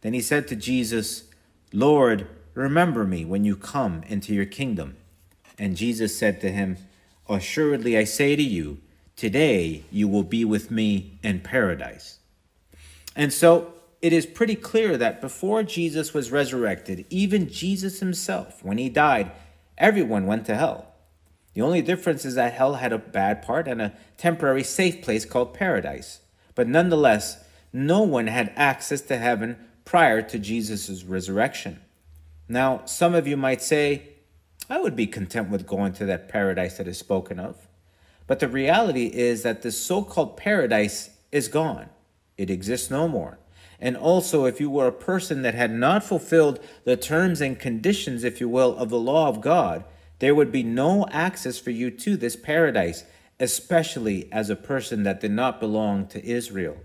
Then 0.02 0.14
he 0.14 0.22
said 0.22 0.48
to 0.50 0.56
Jesus, 0.56 1.24
Lord, 1.72 2.28
remember 2.54 3.06
me 3.06 3.26
when 3.26 3.46
you 3.46 3.56
come 3.56 4.04
into 4.08 4.34
your 4.34 4.46
kingdom. 4.46 4.98
And 5.58 5.78
Jesus 5.78 6.18
said 6.18 6.42
to 6.42 6.52
him, 6.52 6.78
Assuredly 7.30 7.98
I 7.98 8.04
say 8.04 8.36
to 8.36 8.44
you, 8.44 8.80
today 9.16 9.84
you 9.92 10.08
will 10.08 10.24
be 10.24 10.44
with 10.44 10.70
me 10.70 11.20
in 11.24 11.40
paradise. 11.40 12.20
And 13.16 13.32
so 13.32 13.74
it 14.02 14.12
is 14.12 14.26
pretty 14.26 14.56
clear 14.56 14.98
that 14.98 15.22
before 15.22 15.64
Jesus 15.64 16.14
was 16.14 16.32
resurrected, 16.32 17.06
even 17.10 17.50
Jesus 17.50 18.02
himself, 18.02 18.64
when 18.64 18.78
he 18.78 18.90
died, 18.90 19.32
everyone 19.78 20.28
went 20.28 20.46
to 20.48 20.56
hell. 20.56 20.93
The 21.54 21.62
only 21.62 21.82
difference 21.82 22.26
is 22.26 22.36
that 22.36 22.54
hell 22.54 22.76
had 22.76 22.94
a 22.94 22.98
bad 22.98 23.42
part 23.42 23.68
and 23.68 23.82
a 23.82 23.94
temporary 24.18 24.64
safe 24.64 25.02
place 25.02 25.26
called 25.26 25.54
paradise. 25.54 26.22
But 26.56 26.68
nonetheless, 26.68 27.44
no 27.72 28.02
one 28.02 28.28
had 28.28 28.54
access 28.56 29.02
to 29.02 29.18
heaven 29.18 29.58
prior 29.86 30.22
to 30.22 30.40
Jesus' 30.40 31.04
resurrection. 31.04 31.82
Now, 32.48 32.82
some 32.86 33.14
of 33.16 33.28
you 33.28 33.38
might 33.38 33.62
say, 33.62 34.10
I 34.70 34.80
would 34.80 34.96
be 34.96 35.08
content 35.08 35.50
with 35.50 35.68
going 35.68 35.94
to 35.94 36.06
that 36.06 36.30
paradise 36.30 36.78
that 36.78 36.88
is 36.88 36.98
spoken 36.98 37.40
of. 37.40 37.68
But 38.28 38.40
the 38.40 38.48
reality 38.48 39.08
is 39.08 39.44
that 39.44 39.62
this 39.62 39.80
so 39.80 40.02
called 40.02 40.38
paradise 40.38 41.10
is 41.32 41.48
gone, 41.48 41.90
it 42.38 42.50
exists 42.50 42.90
no 42.90 43.08
more. 43.08 43.40
And 43.80 43.98
also, 43.98 44.46
if 44.46 44.62
you 44.62 44.70
were 44.70 44.88
a 44.88 44.94
person 44.94 45.42
that 45.42 45.56
had 45.56 45.72
not 45.72 46.06
fulfilled 46.06 46.60
the 46.86 46.96
terms 46.96 47.42
and 47.42 47.60
conditions, 47.60 48.24
if 48.24 48.40
you 48.40 48.48
will, 48.48 48.78
of 48.78 48.90
the 48.90 49.00
law 49.00 49.28
of 49.28 49.42
God, 49.42 49.84
there 50.20 50.36
would 50.36 50.52
be 50.52 50.64
no 50.64 51.08
access 51.12 51.60
for 51.60 51.72
you 51.72 51.92
to 51.92 52.16
this 52.16 52.36
paradise, 52.36 53.04
especially 53.40 54.32
as 54.32 54.50
a 54.50 54.56
person 54.56 55.04
that 55.04 55.22
did 55.22 55.32
not 55.32 55.60
belong 55.60 56.08
to 56.08 56.26
Israel. 56.26 56.78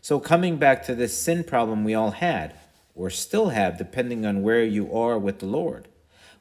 So, 0.00 0.20
coming 0.20 0.56
back 0.56 0.84
to 0.84 0.94
this 0.94 1.18
sin 1.18 1.44
problem 1.44 1.84
we 1.84 1.94
all 1.94 2.12
had, 2.12 2.54
or 2.94 3.10
still 3.10 3.50
have, 3.50 3.76
depending 3.76 4.24
on 4.24 4.42
where 4.42 4.64
you 4.64 4.92
are 4.96 5.18
with 5.18 5.40
the 5.40 5.46
Lord, 5.46 5.88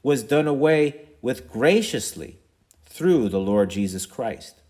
was 0.03 0.23
done 0.23 0.47
away 0.47 1.07
with 1.21 1.51
graciously 1.51 2.37
through 2.85 3.27
the 3.27 3.39
Lord 3.39 3.71
Jesus 3.71 4.05
Christ. 4.05 4.61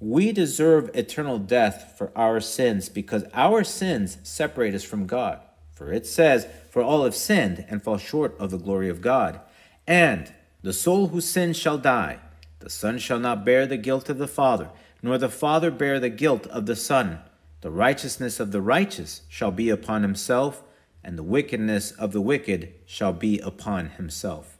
We 0.00 0.32
deserve 0.32 0.90
eternal 0.94 1.38
death 1.38 1.94
for 1.96 2.10
our 2.16 2.40
sins 2.40 2.88
because 2.88 3.24
our 3.32 3.62
sins 3.62 4.18
separate 4.22 4.74
us 4.74 4.82
from 4.82 5.06
God. 5.06 5.40
For 5.72 5.92
it 5.92 6.06
says, 6.06 6.46
For 6.70 6.82
all 6.82 7.04
have 7.04 7.14
sinned 7.14 7.64
and 7.68 7.82
fall 7.82 7.98
short 7.98 8.36
of 8.38 8.50
the 8.50 8.58
glory 8.58 8.88
of 8.88 9.00
God. 9.00 9.40
And 9.86 10.32
the 10.64 10.72
soul 10.72 11.08
who 11.08 11.20
sins 11.20 11.58
shall 11.58 11.76
die. 11.76 12.18
The 12.60 12.70
Son 12.70 12.96
shall 12.96 13.18
not 13.18 13.44
bear 13.44 13.66
the 13.66 13.76
guilt 13.76 14.08
of 14.08 14.16
the 14.16 14.26
Father, 14.26 14.70
nor 15.02 15.18
the 15.18 15.28
Father 15.28 15.70
bear 15.70 16.00
the 16.00 16.08
guilt 16.08 16.46
of 16.46 16.64
the 16.64 16.74
Son. 16.74 17.18
The 17.60 17.70
righteousness 17.70 18.40
of 18.40 18.50
the 18.50 18.62
righteous 18.62 19.20
shall 19.28 19.50
be 19.50 19.68
upon 19.68 20.00
himself, 20.00 20.62
and 21.04 21.18
the 21.18 21.22
wickedness 21.22 21.90
of 21.90 22.12
the 22.12 22.22
wicked 22.22 22.72
shall 22.86 23.12
be 23.12 23.40
upon 23.40 23.90
himself. 23.90 24.56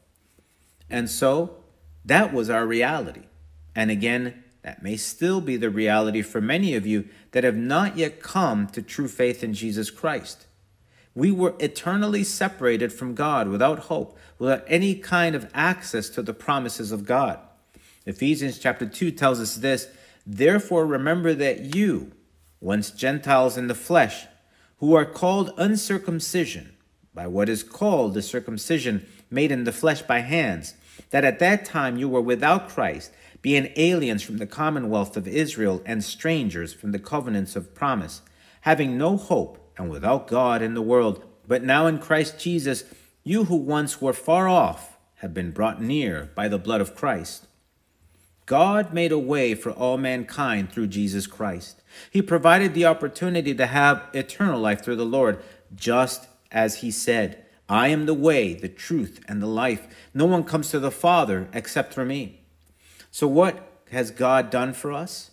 And 0.91 1.09
so, 1.09 1.57
that 2.05 2.35
was 2.35 2.51
our 2.51 2.67
reality. 2.67 3.23
And 3.75 3.91
again, 3.91 4.45
that 4.61 4.83
may 4.83 4.99
still 4.99 5.41
be 5.41 5.57
the 5.57 5.71
reality 5.71 6.21
for 6.21 6.43
many 6.43 6.75
of 6.75 6.87
you 6.87 7.09
that 7.31 7.45
have 7.45 7.57
not 7.57 7.97
yet 7.97 8.21
come 8.21 8.67
to 8.69 8.83
true 8.83 9.09
faith 9.09 9.43
in 9.43 9.55
Jesus 9.55 9.91
Christ. 9.91 10.47
We 11.15 11.31
were 11.31 11.55
eternally 11.61 12.25
separated 12.25 12.93
from 12.93 13.15
God 13.15 13.49
without 13.49 13.81
hope, 13.81 14.19
without 14.39 14.65
any 14.67 14.97
kind 14.97 15.35
of 15.35 15.51
access 15.55 16.09
to 16.11 16.23
the 16.23 16.35
promises 16.35 16.91
of 16.91 17.07
God. 17.07 17.39
Ephesians 18.05 18.59
chapter 18.59 18.87
2 18.87 19.13
tells 19.13 19.41
us 19.41 19.57
this 19.57 19.89
Therefore, 20.27 20.87
remember 20.87 21.33
that 21.35 21.75
you, 21.75 22.13
once 22.61 22.91
Gentiles 22.91 23.57
in 23.57 23.69
the 23.69 23.75
flesh, 23.75 24.27
who 24.79 24.95
are 24.95 25.05
called 25.05 25.53
uncircumcision 25.57 26.77
by 27.15 27.27
what 27.27 27.49
is 27.49 27.63
called 27.63 28.15
the 28.15 28.23
circumcision 28.23 29.07
made 29.31 29.53
in 29.53 29.65
the 29.65 29.73
flesh 29.73 30.03
by 30.03 30.19
hands, 30.21 30.75
that 31.11 31.25
at 31.25 31.39
that 31.39 31.65
time 31.65 31.97
you 31.97 32.09
were 32.09 32.21
without 32.21 32.69
Christ, 32.69 33.13
being 33.41 33.73
aliens 33.77 34.23
from 34.23 34.39
the 34.39 34.47
commonwealth 34.47 35.17
of 35.17 35.29
Israel 35.29 35.83
and 35.87 36.03
strangers 36.03 36.73
from 36.73 36.93
the 36.93 36.99
covenants 36.99 37.55
of 37.55 37.75
promise, 37.75 38.23
having 38.63 38.99
no 38.99 39.17
hope 39.17 39.64
and 39.77 39.91
without 39.91 40.27
God 40.27 40.63
in 40.63 40.75
the 40.75 40.83
world. 40.83 41.25
But 41.47 41.63
now 41.63 41.87
in 41.87 41.99
Christ 41.99 42.39
Jesus, 42.39 42.85
you 43.23 43.45
who 43.45 43.57
once 43.57 44.01
were 44.01 44.13
far 44.13 44.49
off 44.49 44.97
have 45.17 45.35
been 45.35 45.51
brought 45.51 45.81
near 45.81 46.31
by 46.35 46.49
the 46.49 46.59
blood 46.59 46.81
of 46.81 46.95
Christ. 46.95 47.47
God 48.47 48.93
made 48.93 49.13
a 49.13 49.19
way 49.19 49.55
for 49.55 49.71
all 49.71 49.97
mankind 49.97 50.71
through 50.71 50.89
Jesus 50.89 51.27
Christ. 51.27 51.81
He 52.11 52.21
provided 52.21 52.75
the 52.75 52.85
opportunity 52.85 53.55
to 53.55 53.67
have 53.67 54.07
eternal 54.13 54.61
life 54.61 54.85
through 54.85 54.97
the 54.97 55.07
Lord, 55.07 55.43
just 55.75 56.29
as 56.53 56.77
He 56.77 56.91
said, 56.91 57.45
I 57.69 57.89
am 57.89 58.05
the 58.05 58.15
way, 58.15 58.53
the 58.53 58.69
truth, 58.69 59.25
and 59.27 59.41
the 59.41 59.47
life. 59.47 59.87
No 60.13 60.27
one 60.27 60.45
comes 60.45 60.71
to 60.71 60.79
the 60.79 60.91
Father 60.91 61.49
except 61.55 61.95
through 61.95 62.05
me. 62.05 62.43
So, 63.11 63.27
what 63.27 63.83
has 63.91 64.11
God 64.11 64.51
done 64.51 64.75
for 64.75 64.93
us? 64.93 65.31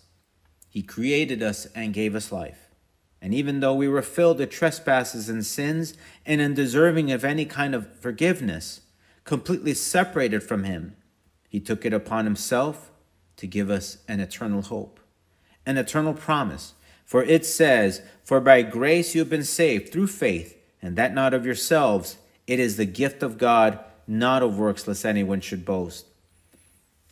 He 0.70 0.82
created 0.82 1.42
us 1.42 1.66
and 1.74 1.92
gave 1.92 2.14
us 2.14 2.32
life. 2.32 2.61
And 3.22 3.32
even 3.32 3.60
though 3.60 3.74
we 3.74 3.86
were 3.86 4.02
filled 4.02 4.40
with 4.40 4.50
trespasses 4.50 5.28
and 5.28 5.46
sins 5.46 5.94
and 6.26 6.40
undeserving 6.40 7.12
of 7.12 7.24
any 7.24 7.44
kind 7.44 7.72
of 7.72 7.96
forgiveness, 8.00 8.80
completely 9.22 9.74
separated 9.74 10.42
from 10.42 10.64
Him, 10.64 10.96
He 11.48 11.60
took 11.60 11.86
it 11.86 11.92
upon 11.92 12.24
Himself 12.24 12.90
to 13.36 13.46
give 13.46 13.70
us 13.70 13.98
an 14.08 14.18
eternal 14.18 14.62
hope, 14.62 14.98
an 15.64 15.78
eternal 15.78 16.14
promise. 16.14 16.74
For 17.04 17.22
it 17.22 17.46
says, 17.46 18.02
For 18.24 18.40
by 18.40 18.62
grace 18.62 19.14
you 19.14 19.20
have 19.20 19.30
been 19.30 19.44
saved 19.44 19.92
through 19.92 20.08
faith, 20.08 20.58
and 20.82 20.96
that 20.96 21.14
not 21.14 21.32
of 21.32 21.46
yourselves. 21.46 22.16
It 22.48 22.58
is 22.58 22.76
the 22.76 22.86
gift 22.86 23.22
of 23.22 23.38
God, 23.38 23.78
not 24.08 24.42
of 24.42 24.58
works, 24.58 24.88
lest 24.88 25.06
anyone 25.06 25.40
should 25.40 25.64
boast. 25.64 26.06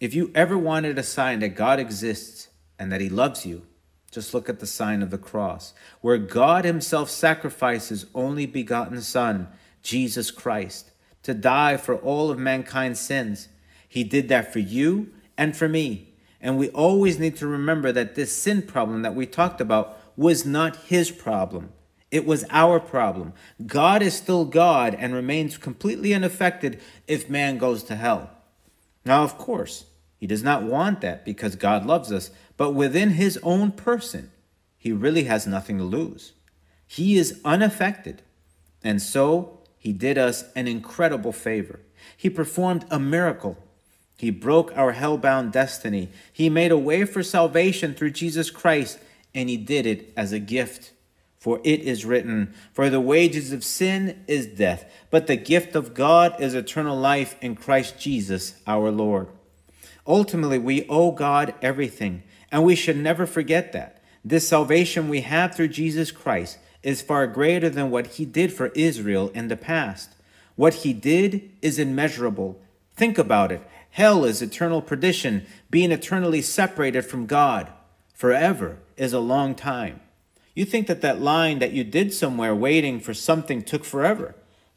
If 0.00 0.12
you 0.12 0.32
ever 0.34 0.58
wanted 0.58 0.98
a 0.98 1.04
sign 1.04 1.38
that 1.38 1.50
God 1.50 1.78
exists 1.78 2.48
and 2.80 2.90
that 2.90 3.00
He 3.00 3.08
loves 3.08 3.46
you, 3.46 3.62
just 4.10 4.34
look 4.34 4.48
at 4.48 4.60
the 4.60 4.66
sign 4.66 5.02
of 5.02 5.10
the 5.10 5.18
cross, 5.18 5.72
where 6.00 6.18
God 6.18 6.64
Himself 6.64 7.10
sacrificed 7.10 7.90
His 7.90 8.06
only 8.14 8.46
begotten 8.46 9.00
Son, 9.00 9.48
Jesus 9.82 10.30
Christ, 10.30 10.90
to 11.22 11.34
die 11.34 11.76
for 11.76 11.96
all 11.96 12.30
of 12.30 12.38
mankind's 12.38 13.00
sins. 13.00 13.48
He 13.88 14.04
did 14.04 14.28
that 14.28 14.52
for 14.52 14.58
you 14.58 15.12
and 15.36 15.56
for 15.56 15.68
me. 15.68 16.14
And 16.40 16.58
we 16.58 16.70
always 16.70 17.18
need 17.18 17.36
to 17.36 17.46
remember 17.46 17.92
that 17.92 18.14
this 18.14 18.32
sin 18.32 18.62
problem 18.62 19.02
that 19.02 19.14
we 19.14 19.26
talked 19.26 19.60
about 19.60 19.98
was 20.16 20.46
not 20.46 20.76
his 20.76 21.10
problem. 21.10 21.70
It 22.10 22.26
was 22.26 22.44
our 22.50 22.80
problem. 22.80 23.34
God 23.66 24.02
is 24.02 24.14
still 24.14 24.44
God 24.44 24.96
and 24.98 25.14
remains 25.14 25.56
completely 25.56 26.12
unaffected 26.12 26.80
if 27.06 27.30
man 27.30 27.58
goes 27.58 27.82
to 27.84 27.96
hell. 27.96 28.30
Now, 29.04 29.22
of 29.22 29.38
course, 29.38 29.86
he 30.16 30.26
does 30.26 30.42
not 30.42 30.62
want 30.62 31.00
that 31.00 31.24
because 31.24 31.56
God 31.56 31.86
loves 31.86 32.12
us, 32.12 32.30
but 32.60 32.72
within 32.72 33.12
his 33.12 33.38
own 33.42 33.72
person, 33.72 34.30
he 34.76 34.92
really 34.92 35.24
has 35.24 35.46
nothing 35.46 35.78
to 35.78 35.84
lose. 35.84 36.34
He 36.86 37.16
is 37.16 37.40
unaffected. 37.42 38.20
And 38.84 39.00
so 39.00 39.60
he 39.78 39.94
did 39.94 40.18
us 40.18 40.44
an 40.54 40.68
incredible 40.68 41.32
favor. 41.32 41.80
He 42.14 42.28
performed 42.28 42.84
a 42.90 43.00
miracle. 43.00 43.56
He 44.18 44.28
broke 44.28 44.76
our 44.76 44.92
hell-bound 44.92 45.52
destiny. 45.52 46.10
He 46.30 46.50
made 46.50 46.70
a 46.70 46.76
way 46.76 47.06
for 47.06 47.22
salvation 47.22 47.94
through 47.94 48.10
Jesus 48.10 48.50
Christ, 48.50 48.98
and 49.34 49.48
he 49.48 49.56
did 49.56 49.86
it 49.86 50.12
as 50.14 50.30
a 50.30 50.38
gift. 50.38 50.92
For 51.38 51.62
it 51.64 51.80
is 51.80 52.04
written, 52.04 52.52
For 52.74 52.90
the 52.90 53.00
wages 53.00 53.54
of 53.54 53.64
sin 53.64 54.22
is 54.28 54.46
death, 54.46 54.84
but 55.08 55.28
the 55.28 55.36
gift 55.36 55.74
of 55.74 55.94
God 55.94 56.38
is 56.38 56.52
eternal 56.52 56.98
life 56.98 57.36
in 57.40 57.56
Christ 57.56 57.98
Jesus 57.98 58.60
our 58.66 58.90
Lord. 58.90 59.28
Ultimately, 60.06 60.58
we 60.58 60.86
owe 60.88 61.12
God 61.12 61.54
everything, 61.62 62.22
and 62.50 62.64
we 62.64 62.74
should 62.74 62.96
never 62.96 63.26
forget 63.26 63.72
that. 63.72 64.02
This 64.24 64.48
salvation 64.48 65.08
we 65.08 65.22
have 65.22 65.54
through 65.54 65.68
Jesus 65.68 66.10
Christ 66.10 66.58
is 66.82 67.02
far 67.02 67.26
greater 67.26 67.70
than 67.70 67.90
what 67.90 68.06
he 68.06 68.24
did 68.24 68.52
for 68.52 68.68
Israel 68.68 69.30
in 69.34 69.48
the 69.48 69.56
past. 69.56 70.10
What 70.56 70.74
he 70.74 70.92
did 70.92 71.50
is 71.62 71.78
immeasurable. 71.78 72.60
Think 72.94 73.18
about 73.18 73.52
it. 73.52 73.62
Hell 73.90 74.24
is 74.24 74.42
eternal 74.42 74.82
perdition, 74.82 75.46
being 75.70 75.90
eternally 75.90 76.42
separated 76.42 77.02
from 77.02 77.26
God. 77.26 77.72
Forever 78.14 78.78
is 78.96 79.12
a 79.12 79.20
long 79.20 79.54
time. 79.54 80.00
You 80.54 80.64
think 80.64 80.86
that 80.88 81.00
that 81.00 81.20
line 81.20 81.58
that 81.60 81.72
you 81.72 81.84
did 81.84 82.12
somewhere 82.12 82.54
waiting 82.54 83.00
for 83.00 83.14
something 83.14 83.62
took 83.62 83.84
forever. 83.84 84.34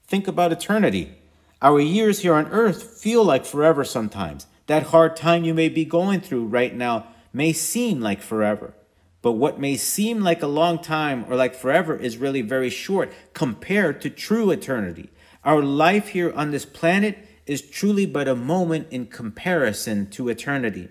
Think 0.07 0.27
about 0.27 0.51
eternity. 0.51 1.15
Our 1.61 1.79
years 1.79 2.19
here 2.19 2.35
on 2.35 2.47
earth 2.47 3.01
feel 3.01 3.23
like 3.23 3.45
forever 3.45 3.83
sometimes. 3.83 4.47
That 4.67 4.83
hard 4.83 5.15
time 5.15 5.43
you 5.43 5.53
may 5.53 5.69
be 5.69 5.85
going 5.85 6.21
through 6.21 6.45
right 6.45 6.73
now 6.73 7.07
may 7.33 7.51
seem 7.51 7.99
like 7.99 8.21
forever. 8.21 8.73
But 9.21 9.33
what 9.33 9.59
may 9.59 9.75
seem 9.75 10.21
like 10.21 10.41
a 10.41 10.47
long 10.47 10.79
time 10.79 11.25
or 11.27 11.35
like 11.35 11.55
forever 11.55 11.95
is 11.95 12.17
really 12.17 12.41
very 12.41 12.69
short 12.69 13.11
compared 13.33 14.01
to 14.01 14.09
true 14.09 14.51
eternity. 14.51 15.09
Our 15.43 15.61
life 15.61 16.09
here 16.09 16.31
on 16.33 16.51
this 16.51 16.65
planet 16.65 17.17
is 17.45 17.61
truly 17.61 18.05
but 18.05 18.27
a 18.27 18.35
moment 18.35 18.87
in 18.91 19.07
comparison 19.07 20.09
to 20.11 20.29
eternity. 20.29 20.89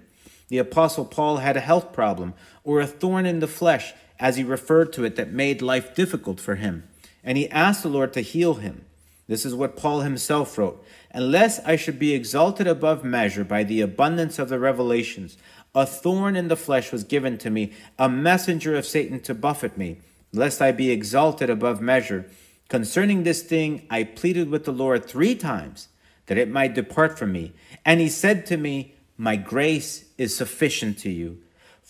The 0.48 0.58
Apostle 0.58 1.06
Paul 1.06 1.38
had 1.38 1.56
a 1.56 1.60
health 1.60 1.92
problem 1.92 2.34
or 2.64 2.80
a 2.80 2.86
thorn 2.86 3.24
in 3.24 3.40
the 3.40 3.46
flesh 3.46 3.94
as 4.22 4.36
he 4.36 4.44
referred 4.44 4.92
to 4.92 5.04
it, 5.04 5.16
that 5.16 5.32
made 5.32 5.60
life 5.60 5.96
difficult 5.96 6.38
for 6.38 6.54
him. 6.54 6.88
And 7.24 7.36
he 7.36 7.50
asked 7.50 7.82
the 7.82 7.88
Lord 7.88 8.12
to 8.12 8.20
heal 8.20 8.54
him. 8.54 8.84
This 9.26 9.44
is 9.44 9.54
what 9.54 9.76
Paul 9.76 10.00
himself 10.00 10.56
wrote 10.56 10.84
Unless 11.10 11.58
I 11.60 11.76
should 11.76 11.98
be 11.98 12.14
exalted 12.14 12.68
above 12.68 13.04
measure 13.04 13.44
by 13.44 13.64
the 13.64 13.80
abundance 13.80 14.38
of 14.38 14.48
the 14.48 14.60
revelations, 14.60 15.36
a 15.74 15.86
thorn 15.86 16.36
in 16.36 16.48
the 16.48 16.56
flesh 16.56 16.92
was 16.92 17.04
given 17.04 17.38
to 17.38 17.50
me, 17.50 17.72
a 17.98 18.08
messenger 18.08 18.76
of 18.76 18.86
Satan 18.86 19.20
to 19.20 19.34
buffet 19.34 19.76
me, 19.76 19.98
lest 20.32 20.60
I 20.60 20.72
be 20.72 20.90
exalted 20.90 21.50
above 21.50 21.80
measure. 21.80 22.26
Concerning 22.68 23.22
this 23.22 23.42
thing, 23.42 23.86
I 23.90 24.04
pleaded 24.04 24.50
with 24.50 24.64
the 24.64 24.72
Lord 24.72 25.04
three 25.04 25.34
times 25.34 25.88
that 26.26 26.38
it 26.38 26.50
might 26.50 26.74
depart 26.74 27.18
from 27.18 27.32
me. 27.32 27.52
And 27.84 28.00
he 28.00 28.08
said 28.08 28.46
to 28.46 28.56
me, 28.56 28.94
My 29.16 29.36
grace 29.36 30.04
is 30.18 30.36
sufficient 30.36 30.98
to 30.98 31.10
you 31.10 31.38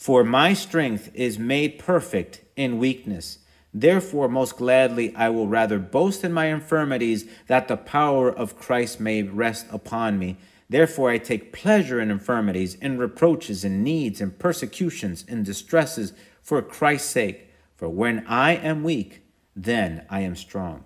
for 0.03 0.25
my 0.25 0.53
strength 0.53 1.11
is 1.14 1.38
made 1.38 1.79
perfect 1.79 2.40
in 2.57 2.79
weakness. 2.79 3.38
Therefore, 3.73 4.29
most 4.29 4.57
gladly, 4.57 5.14
I 5.14 5.29
will 5.29 5.47
rather 5.47 5.79
boast 5.79 6.25
in 6.25 6.33
my 6.33 6.47
infirmities, 6.47 7.25
that 7.47 7.68
the 7.68 7.77
power 7.77 8.29
of 8.29 8.59
Christ 8.59 8.99
may 8.99 9.23
rest 9.23 9.66
upon 9.71 10.18
me. 10.18 10.38
Therefore, 10.72 11.11
I 11.11 11.18
take 11.18 11.52
pleasure 11.52 12.00
in 12.00 12.11
infirmities, 12.11 12.76
in 12.76 12.96
reproaches, 12.96 13.62
in 13.62 13.82
needs, 13.85 14.22
in 14.22 14.30
persecutions, 14.30 15.22
in 15.28 15.42
distresses, 15.42 16.14
for 16.40 16.62
Christ's 16.62 17.11
sake. 17.11 17.50
For 17.76 17.90
when 17.90 18.24
I 18.26 18.56
am 18.56 18.82
weak, 18.82 19.20
then 19.54 20.06
I 20.08 20.20
am 20.20 20.35
strong. 20.35 20.85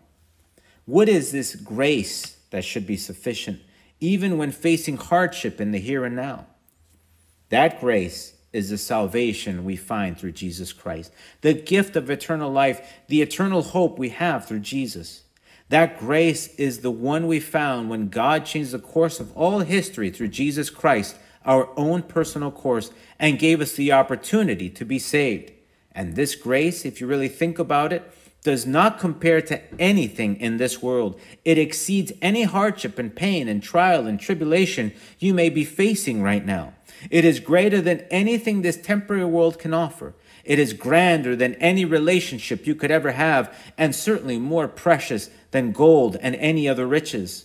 What 0.87 1.09
is 1.09 1.31
this 1.31 1.55
grace 1.55 2.37
that 2.51 2.64
should 2.64 2.85
be 2.85 2.96
sufficient, 2.96 3.61
even 4.01 4.37
when 4.37 4.51
facing 4.51 4.96
hardship 4.96 5.61
in 5.61 5.70
the 5.70 5.79
here 5.79 6.05
and 6.05 6.16
now? 6.16 6.46
That 7.51 7.81
grace 7.81 8.35
is 8.53 8.70
the 8.70 8.79
salvation 8.79 9.64
we 9.64 9.77
find 9.77 10.18
through 10.18 10.33
Jesus 10.33 10.72
Christ, 10.72 11.12
the 11.42 11.55
gift 11.55 11.94
of 11.94 12.11
eternal 12.11 12.51
life, 12.51 13.05
the 13.07 13.22
eternal 13.22 13.62
hope 13.62 14.01
we 14.01 14.09
have 14.09 14.49
through 14.49 14.61
Jesus. 14.61 15.26
That 15.69 15.99
grace 15.99 16.55
is 16.55 16.81
the 16.81 16.91
one 16.91 17.27
we 17.27 17.41
found 17.41 17.91
when 17.91 18.09
God 18.09 18.47
changed 18.47 18.71
the 18.71 18.79
course 18.79 19.19
of 19.19 19.37
all 19.37 19.61
history 19.61 20.11
through 20.11 20.29
Jesus 20.29 20.71
Christ, 20.71 21.17
our 21.45 21.69
own 21.77 22.03
personal 22.03 22.51
course, 22.53 22.91
and 23.19 23.39
gave 23.39 23.61
us 23.61 23.73
the 23.73 23.93
opportunity 23.93 24.71
to 24.71 24.85
be 24.85 24.99
saved. 24.99 25.53
And 25.93 26.15
this 26.15 26.35
grace, 26.35 26.85
if 26.85 27.01
you 27.01 27.07
really 27.07 27.29
think 27.29 27.59
about 27.59 27.93
it, 27.93 28.13
does 28.43 28.65
not 28.65 29.01
compare 29.01 29.41
to 29.43 29.61
anything 29.81 30.37
in 30.37 30.57
this 30.57 30.81
world. 30.81 31.21
It 31.45 31.59
exceeds 31.59 32.13
any 32.23 32.45
hardship 32.45 32.97
and 32.97 33.15
pain 33.15 33.49
and 33.49 33.61
trial 33.61 34.07
and 34.07 34.21
tribulation 34.21 34.93
you 35.19 35.35
may 35.35 35.51
be 35.51 35.65
facing 35.65 36.23
right 36.23 36.47
now. 36.47 36.75
It 37.11 37.25
is 37.25 37.41
greater 37.41 37.81
than 37.81 38.07
anything 38.09 38.63
this 38.63 38.77
temporary 38.77 39.25
world 39.25 39.59
can 39.59 39.75
offer. 39.75 40.15
It 40.47 40.61
is 40.61 40.73
grander 40.73 41.35
than 41.35 41.55
any 41.57 41.85
relationship 41.85 42.67
you 42.67 42.77
could 42.77 42.93
ever 42.93 43.13
have, 43.13 43.53
and 43.77 43.95
certainly 43.95 44.39
more 44.39 44.69
precious 44.69 45.29
than 45.51 45.73
gold 45.73 46.17
and 46.23 46.37
any 46.37 46.69
other 46.69 46.87
riches. 46.87 47.45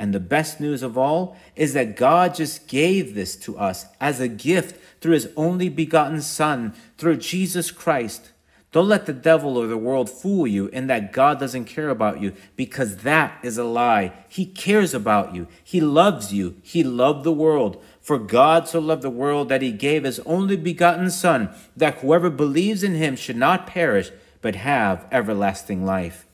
And 0.00 0.12
the 0.12 0.20
best 0.20 0.60
news 0.60 0.82
of 0.82 0.98
all 0.98 1.36
is 1.54 1.74
that 1.74 1.96
God 1.96 2.34
just 2.34 2.66
gave 2.66 3.14
this 3.14 3.36
to 3.36 3.56
us 3.56 3.86
as 4.00 4.18
a 4.18 4.28
gift 4.28 4.80
through 5.00 5.12
his 5.12 5.28
only 5.36 5.68
begotten 5.68 6.22
Son, 6.22 6.74
through 6.98 7.18
Jesus 7.18 7.70
Christ. 7.70 8.32
Don't 8.72 8.88
let 8.88 9.06
the 9.06 9.12
devil 9.12 9.56
or 9.56 9.66
the 9.66 9.76
world 9.76 10.08
fool 10.08 10.46
you 10.46 10.68
in 10.68 10.86
that 10.86 11.12
God 11.12 11.38
doesn't 11.40 11.64
care 11.64 11.88
about 11.88 12.20
you 12.20 12.34
because 12.56 12.98
that 12.98 13.38
is 13.44 13.58
a 13.58 13.64
lie. 13.64 14.12
He 14.28 14.46
cares 14.46 14.94
about 14.94 15.34
you. 15.34 15.48
He 15.62 15.80
loves 15.80 16.32
you. 16.32 16.56
He 16.62 16.82
loved 16.82 17.24
the 17.24 17.32
world. 17.32 17.82
For 18.00 18.18
God 18.18 18.66
so 18.66 18.80
loved 18.80 19.02
the 19.02 19.10
world 19.10 19.48
that 19.48 19.62
he 19.62 19.72
gave 19.72 20.04
his 20.04 20.20
only 20.20 20.56
begotten 20.56 21.10
Son, 21.10 21.50
that 21.76 21.98
whoever 21.98 22.30
believes 22.30 22.82
in 22.82 22.94
him 22.94 23.14
should 23.16 23.36
not 23.36 23.66
perish, 23.66 24.10
but 24.40 24.56
have 24.56 25.06
everlasting 25.12 25.84
life. 25.84 26.26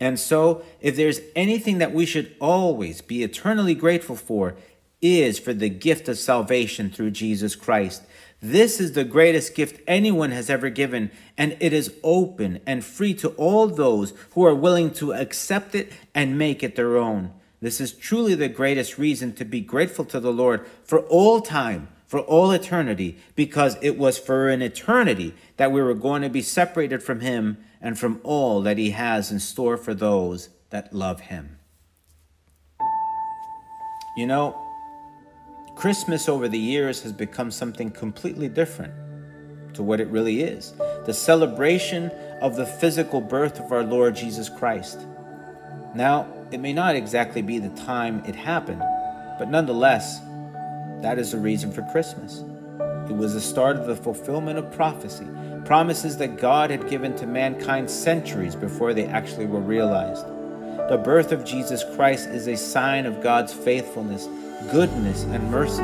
And 0.00 0.18
so, 0.18 0.62
if 0.80 0.96
there's 0.96 1.20
anything 1.36 1.78
that 1.78 1.92
we 1.92 2.06
should 2.06 2.34
always 2.40 3.02
be 3.02 3.22
eternally 3.22 3.74
grateful 3.74 4.16
for, 4.16 4.56
is 5.02 5.38
for 5.38 5.52
the 5.52 5.68
gift 5.68 6.08
of 6.08 6.18
salvation 6.18 6.90
through 6.90 7.10
Jesus 7.10 7.54
Christ. 7.54 8.02
This 8.42 8.80
is 8.80 8.92
the 8.92 9.04
greatest 9.04 9.54
gift 9.54 9.82
anyone 9.86 10.30
has 10.30 10.48
ever 10.48 10.70
given, 10.70 11.10
and 11.36 11.56
it 11.60 11.74
is 11.74 11.94
open 12.02 12.60
and 12.66 12.84
free 12.84 13.12
to 13.14 13.28
all 13.30 13.66
those 13.66 14.14
who 14.32 14.44
are 14.44 14.54
willing 14.54 14.90
to 14.92 15.12
accept 15.12 15.74
it 15.74 15.92
and 16.14 16.38
make 16.38 16.62
it 16.62 16.76
their 16.76 16.96
own. 16.96 17.32
This 17.60 17.80
is 17.80 17.92
truly 17.92 18.34
the 18.34 18.48
greatest 18.48 18.98
reason 18.98 19.34
to 19.34 19.44
be 19.44 19.60
grateful 19.60 20.04
to 20.06 20.20
the 20.20 20.32
Lord 20.32 20.66
for 20.82 21.00
all 21.00 21.40
time, 21.40 21.88
for 22.06 22.20
all 22.20 22.50
eternity, 22.50 23.18
because 23.34 23.76
it 23.82 23.98
was 23.98 24.18
for 24.18 24.48
an 24.48 24.62
eternity 24.62 25.34
that 25.58 25.70
we 25.70 25.82
were 25.82 25.94
going 25.94 26.22
to 26.22 26.30
be 26.30 26.42
separated 26.42 27.02
from 27.02 27.20
Him 27.20 27.58
and 27.80 27.98
from 27.98 28.20
all 28.22 28.62
that 28.62 28.78
He 28.78 28.90
has 28.90 29.30
in 29.30 29.40
store 29.40 29.76
for 29.76 29.92
those 29.92 30.48
that 30.70 30.94
love 30.94 31.20
Him. 31.20 31.58
You 34.16 34.26
know, 34.26 34.66
Christmas 35.76 36.28
over 36.28 36.48
the 36.48 36.58
years 36.58 37.02
has 37.02 37.12
become 37.12 37.50
something 37.50 37.90
completely 37.90 38.48
different 38.48 38.92
to 39.74 39.82
what 39.82 40.00
it 40.00 40.08
really 40.08 40.42
is 40.42 40.74
the 41.06 41.14
celebration 41.14 42.10
of 42.40 42.56
the 42.56 42.66
physical 42.66 43.20
birth 43.20 43.60
of 43.60 43.70
our 43.70 43.82
Lord 43.82 44.16
Jesus 44.16 44.48
Christ. 44.48 45.06
Now, 45.94 46.28
it 46.52 46.60
may 46.60 46.72
not 46.72 46.94
exactly 46.94 47.42
be 47.42 47.58
the 47.58 47.70
time 47.70 48.22
it 48.24 48.36
happened, 48.36 48.82
but 49.38 49.48
nonetheless, 49.48 50.20
that 51.02 51.18
is 51.18 51.32
the 51.32 51.38
reason 51.38 51.72
for 51.72 51.82
Christmas. 51.90 52.44
It 53.08 53.16
was 53.16 53.34
the 53.34 53.40
start 53.40 53.76
of 53.76 53.86
the 53.86 53.96
fulfillment 53.96 54.58
of 54.58 54.70
prophecy, 54.70 55.26
promises 55.64 56.16
that 56.18 56.38
God 56.38 56.70
had 56.70 56.88
given 56.88 57.16
to 57.16 57.26
mankind 57.26 57.90
centuries 57.90 58.54
before 58.54 58.94
they 58.94 59.06
actually 59.06 59.46
were 59.46 59.60
realized. 59.60 60.26
The 60.88 61.00
birth 61.02 61.32
of 61.32 61.44
Jesus 61.44 61.84
Christ 61.96 62.28
is 62.28 62.46
a 62.46 62.56
sign 62.56 63.06
of 63.06 63.20
God's 63.20 63.52
faithfulness, 63.52 64.28
goodness, 64.70 65.24
and 65.24 65.50
mercy. 65.50 65.82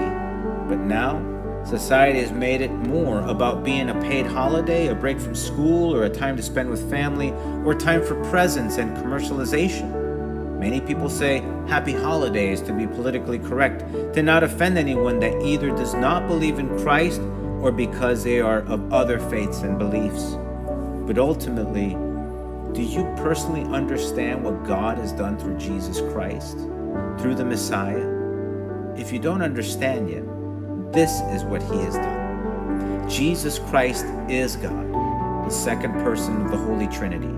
But 0.68 0.78
now, 0.78 1.22
society 1.64 2.20
has 2.20 2.30
made 2.30 2.60
it 2.60 2.70
more 2.70 3.20
about 3.20 3.64
being 3.64 3.88
a 3.88 4.00
paid 4.02 4.26
holiday, 4.26 4.88
a 4.88 4.94
break 4.94 5.18
from 5.18 5.34
school, 5.34 5.94
or 5.94 6.04
a 6.04 6.10
time 6.10 6.36
to 6.36 6.42
spend 6.42 6.70
with 6.70 6.88
family, 6.90 7.30
or 7.64 7.74
time 7.74 8.04
for 8.04 8.22
presents 8.30 8.76
and 8.78 8.96
commercialization. 8.98 9.95
Many 10.58 10.80
people 10.80 11.10
say 11.10 11.40
happy 11.68 11.92
holidays 11.92 12.62
to 12.62 12.72
be 12.72 12.86
politically 12.86 13.38
correct, 13.38 13.80
to 14.14 14.22
not 14.22 14.42
offend 14.42 14.78
anyone 14.78 15.20
that 15.20 15.42
either 15.42 15.68
does 15.68 15.92
not 15.94 16.26
believe 16.26 16.58
in 16.58 16.78
Christ 16.78 17.20
or 17.60 17.70
because 17.70 18.24
they 18.24 18.40
are 18.40 18.60
of 18.60 18.92
other 18.92 19.18
faiths 19.18 19.60
and 19.60 19.78
beliefs. 19.78 20.36
But 21.06 21.18
ultimately, 21.18 21.90
do 22.72 22.82
you 22.82 23.04
personally 23.16 23.64
understand 23.74 24.42
what 24.42 24.64
God 24.64 24.96
has 24.98 25.12
done 25.12 25.38
through 25.38 25.58
Jesus 25.58 26.00
Christ, 26.12 26.56
through 27.18 27.34
the 27.34 27.44
Messiah? 27.44 28.14
If 28.96 29.12
you 29.12 29.18
don't 29.18 29.42
understand 29.42 30.08
yet, 30.08 30.24
this 30.92 31.20
is 31.34 31.44
what 31.44 31.62
he 31.62 31.76
has 31.80 31.96
done. 31.96 33.08
Jesus 33.10 33.58
Christ 33.58 34.06
is 34.28 34.56
God, 34.56 34.92
the 35.46 35.50
second 35.50 35.92
person 36.02 36.42
of 36.42 36.50
the 36.50 36.56
Holy 36.56 36.86
Trinity. 36.88 37.34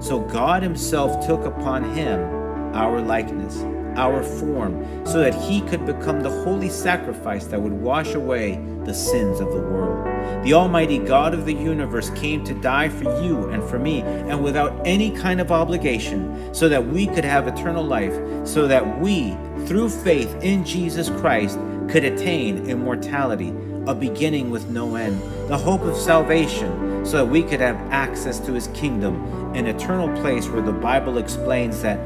So 0.00 0.20
God 0.20 0.62
himself 0.62 1.26
took 1.26 1.44
upon 1.44 1.82
him 1.94 2.37
our 2.74 3.00
likeness, 3.00 3.62
our 3.96 4.22
form, 4.22 5.04
so 5.06 5.18
that 5.20 5.34
he 5.34 5.60
could 5.62 5.84
become 5.84 6.22
the 6.22 6.30
holy 6.44 6.68
sacrifice 6.68 7.46
that 7.46 7.60
would 7.60 7.72
wash 7.72 8.14
away 8.14 8.56
the 8.84 8.94
sins 8.94 9.40
of 9.40 9.50
the 9.50 9.60
world. 9.60 10.06
The 10.44 10.54
Almighty 10.54 10.98
God 10.98 11.34
of 11.34 11.46
the 11.46 11.54
universe 11.54 12.10
came 12.10 12.44
to 12.44 12.54
die 12.60 12.88
for 12.88 13.04
you 13.22 13.48
and 13.48 13.62
for 13.68 13.78
me, 13.78 14.02
and 14.02 14.42
without 14.42 14.80
any 14.86 15.10
kind 15.10 15.40
of 15.40 15.50
obligation, 15.50 16.54
so 16.54 16.68
that 16.68 16.86
we 16.86 17.06
could 17.06 17.24
have 17.24 17.48
eternal 17.48 17.84
life, 17.84 18.14
so 18.46 18.68
that 18.68 19.00
we, 19.00 19.36
through 19.66 19.88
faith 19.88 20.34
in 20.42 20.64
Jesus 20.64 21.10
Christ, 21.10 21.58
could 21.88 22.04
attain 22.04 22.66
immortality, 22.66 23.52
a 23.86 23.94
beginning 23.94 24.50
with 24.50 24.68
no 24.68 24.96
end, 24.96 25.20
the 25.48 25.56
hope 25.56 25.80
of 25.80 25.96
salvation, 25.96 27.04
so 27.04 27.18
that 27.18 27.26
we 27.26 27.42
could 27.42 27.60
have 27.60 27.76
access 27.90 28.38
to 28.40 28.52
his 28.52 28.68
kingdom, 28.68 29.54
an 29.54 29.66
eternal 29.66 30.14
place 30.20 30.46
where 30.48 30.62
the 30.62 30.72
Bible 30.72 31.16
explains 31.18 31.80
that 31.82 31.98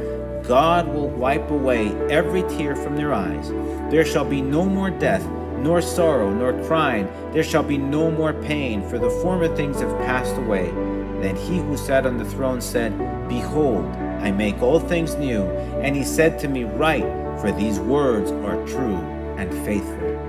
God 0.43 0.89
will 0.89 1.09
wipe 1.09 1.51
away 1.51 1.93
every 2.11 2.43
tear 2.43 2.75
from 2.75 2.97
their 2.97 3.15
eyes. 3.15 3.51
There 3.91 4.05
shall 4.05 4.25
be 4.25 4.43
no 4.43 4.65
more 4.65 4.91
death, 4.91 5.25
nor 5.59 5.81
sorrow, 5.81 6.33
nor 6.33 6.53
crying. 6.65 7.09
There 7.33 7.45
shall 7.45 7.63
be 7.63 7.79
no 7.79 8.11
more 8.11 8.33
pain, 8.33 8.87
for 8.89 8.99
the 8.99 9.11
former 9.23 9.55
things 9.55 9.81
have 9.81 9.99
passed 10.01 10.37
away. 10.37 10.71
Then 11.21 11.37
he 11.37 11.59
who 11.59 11.77
sat 11.77 12.05
on 12.05 12.19
the 12.19 12.25
throne 12.25 12.61
said, 12.61 12.99
Behold, 13.29 13.85
I 14.21 14.33
make 14.33 14.61
all 14.61 14.81
things 14.81 15.15
new. 15.15 15.45
And 15.83 15.95
he 15.95 16.03
said 16.03 16.39
to 16.41 16.49
me, 16.49 16.65
Write, 16.65 17.07
for 17.41 17.53
these 17.53 17.79
words 17.79 18.33
are 18.33 18.67
true 18.67 18.97
and 19.37 19.53
faithful. 19.65 20.23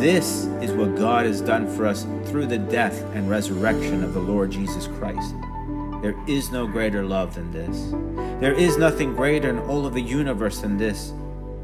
This 0.00 0.46
is 0.62 0.72
what 0.72 0.96
God 0.96 1.26
has 1.26 1.40
done 1.40 1.68
for 1.68 1.86
us 1.86 2.06
through 2.26 2.46
the 2.46 2.58
death 2.58 3.02
and 3.14 3.28
resurrection 3.28 4.04
of 4.04 4.14
the 4.14 4.20
Lord 4.20 4.50
Jesus 4.50 4.86
Christ. 4.86 5.34
There 6.02 6.16
is 6.26 6.50
no 6.50 6.66
greater 6.66 7.04
love 7.04 7.34
than 7.34 7.52
this. 7.52 7.90
There 8.40 8.54
is 8.54 8.78
nothing 8.78 9.14
greater 9.14 9.50
in 9.50 9.58
all 9.58 9.84
of 9.84 9.92
the 9.92 10.00
universe 10.00 10.60
than 10.60 10.78
this. 10.78 11.12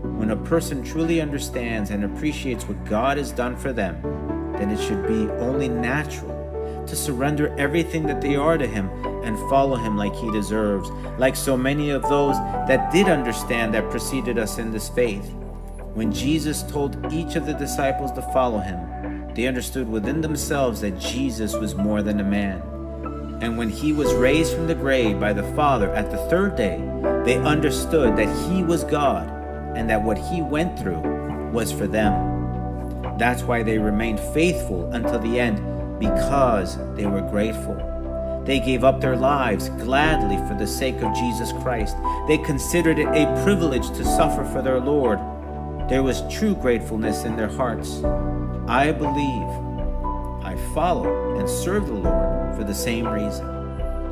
When 0.02 0.30
a 0.30 0.36
person 0.36 0.84
truly 0.84 1.22
understands 1.22 1.90
and 1.90 2.04
appreciates 2.04 2.68
what 2.68 2.84
God 2.84 3.16
has 3.16 3.32
done 3.32 3.56
for 3.56 3.72
them, 3.72 4.02
then 4.58 4.70
it 4.70 4.78
should 4.78 5.06
be 5.06 5.30
only 5.40 5.68
natural 5.68 6.84
to 6.86 6.94
surrender 6.94 7.54
everything 7.58 8.06
that 8.06 8.20
they 8.20 8.36
are 8.36 8.58
to 8.58 8.66
Him 8.66 8.90
and 9.24 9.38
follow 9.50 9.76
Him 9.76 9.96
like 9.96 10.14
He 10.14 10.30
deserves, 10.30 10.90
like 11.18 11.34
so 11.34 11.56
many 11.56 11.88
of 11.88 12.02
those 12.02 12.36
that 12.68 12.92
did 12.92 13.08
understand 13.08 13.72
that 13.72 13.90
preceded 13.90 14.38
us 14.38 14.58
in 14.58 14.70
this 14.70 14.90
faith. 14.90 15.32
When 15.94 16.12
Jesus 16.12 16.62
told 16.62 17.10
each 17.10 17.36
of 17.36 17.46
the 17.46 17.54
disciples 17.54 18.12
to 18.12 18.22
follow 18.34 18.58
Him, 18.58 19.34
they 19.34 19.46
understood 19.46 19.88
within 19.88 20.20
themselves 20.20 20.82
that 20.82 20.98
Jesus 20.98 21.54
was 21.54 21.74
more 21.74 22.02
than 22.02 22.20
a 22.20 22.24
man. 22.24 22.62
And 23.40 23.58
when 23.58 23.68
he 23.68 23.92
was 23.92 24.14
raised 24.14 24.54
from 24.54 24.66
the 24.66 24.74
grave 24.74 25.20
by 25.20 25.32
the 25.32 25.42
Father 25.54 25.92
at 25.94 26.10
the 26.10 26.18
third 26.28 26.56
day, 26.56 26.78
they 27.24 27.36
understood 27.36 28.16
that 28.16 28.48
he 28.48 28.62
was 28.62 28.84
God 28.84 29.28
and 29.76 29.90
that 29.90 30.02
what 30.02 30.16
he 30.16 30.40
went 30.40 30.78
through 30.78 31.00
was 31.52 31.70
for 31.70 31.86
them. 31.86 33.16
That's 33.18 33.42
why 33.42 33.62
they 33.62 33.78
remained 33.78 34.20
faithful 34.20 34.90
until 34.92 35.18
the 35.18 35.38
end 35.38 35.98
because 35.98 36.78
they 36.94 37.06
were 37.06 37.22
grateful. 37.22 37.74
They 38.44 38.60
gave 38.60 38.84
up 38.84 39.00
their 39.00 39.16
lives 39.16 39.70
gladly 39.70 40.36
for 40.48 40.54
the 40.54 40.66
sake 40.66 41.02
of 41.02 41.14
Jesus 41.14 41.52
Christ. 41.52 41.96
They 42.28 42.38
considered 42.38 42.98
it 42.98 43.08
a 43.08 43.42
privilege 43.42 43.88
to 43.88 44.04
suffer 44.04 44.44
for 44.44 44.62
their 44.62 44.78
Lord. 44.80 45.18
There 45.88 46.02
was 46.02 46.22
true 46.32 46.54
gratefulness 46.54 47.24
in 47.24 47.36
their 47.36 47.48
hearts. 47.48 48.02
I 48.68 48.92
believe, 48.92 49.65
follow, 50.76 51.38
and 51.38 51.48
serve 51.48 51.86
the 51.86 51.94
Lord 51.94 52.54
for 52.54 52.62
the 52.62 52.74
same 52.74 53.08
reason. 53.08 53.46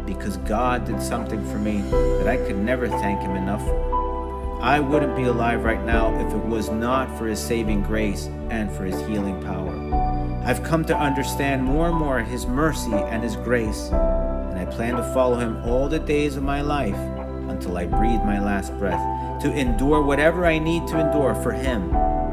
Because 0.07 0.39
God 0.39 0.87
did 0.87 1.03
something 1.03 1.45
for 1.53 1.59
me 1.59 1.83
that 1.83 2.27
I 2.27 2.39
could 2.39 2.57
never 2.57 2.89
thank 2.89 3.21
Him 3.21 3.37
enough 3.37 3.61
for. 3.61 4.63
I 4.63 4.81
wouldn't 4.81 5.15
be 5.15 5.25
alive 5.25 5.63
right 5.63 5.85
now 5.85 6.19
if 6.19 6.33
it 6.33 6.47
was 6.47 6.71
not 6.71 7.19
for 7.19 7.27
His 7.27 7.39
saving 7.39 7.83
grace 7.83 8.31
and 8.49 8.73
for 8.73 8.85
His 8.85 8.99
healing 9.07 9.43
power. 9.43 10.43
I've 10.47 10.63
come 10.63 10.87
to 10.87 10.97
understand 10.97 11.63
more 11.63 11.89
and 11.89 11.99
more 11.99 12.21
His 12.21 12.47
mercy 12.47 12.95
and 12.95 13.23
His 13.23 13.37
grace, 13.37 13.91
and 13.91 14.59
I 14.59 14.65
plan 14.65 14.95
to 14.95 15.03
follow 15.13 15.37
Him 15.37 15.63
all 15.67 15.87
the 15.87 15.99
days 15.99 16.37
of 16.37 16.43
my 16.43 16.63
life 16.63 16.97
until 17.51 17.77
I 17.77 17.85
breathe 17.85 18.21
my 18.21 18.43
last 18.43 18.73
breath, 18.79 19.43
to 19.43 19.53
endure 19.53 20.01
whatever 20.01 20.47
I 20.47 20.59
need 20.59 20.87
to 20.89 20.99
endure 20.99 21.35
for 21.35 21.53
Him, 21.53 21.89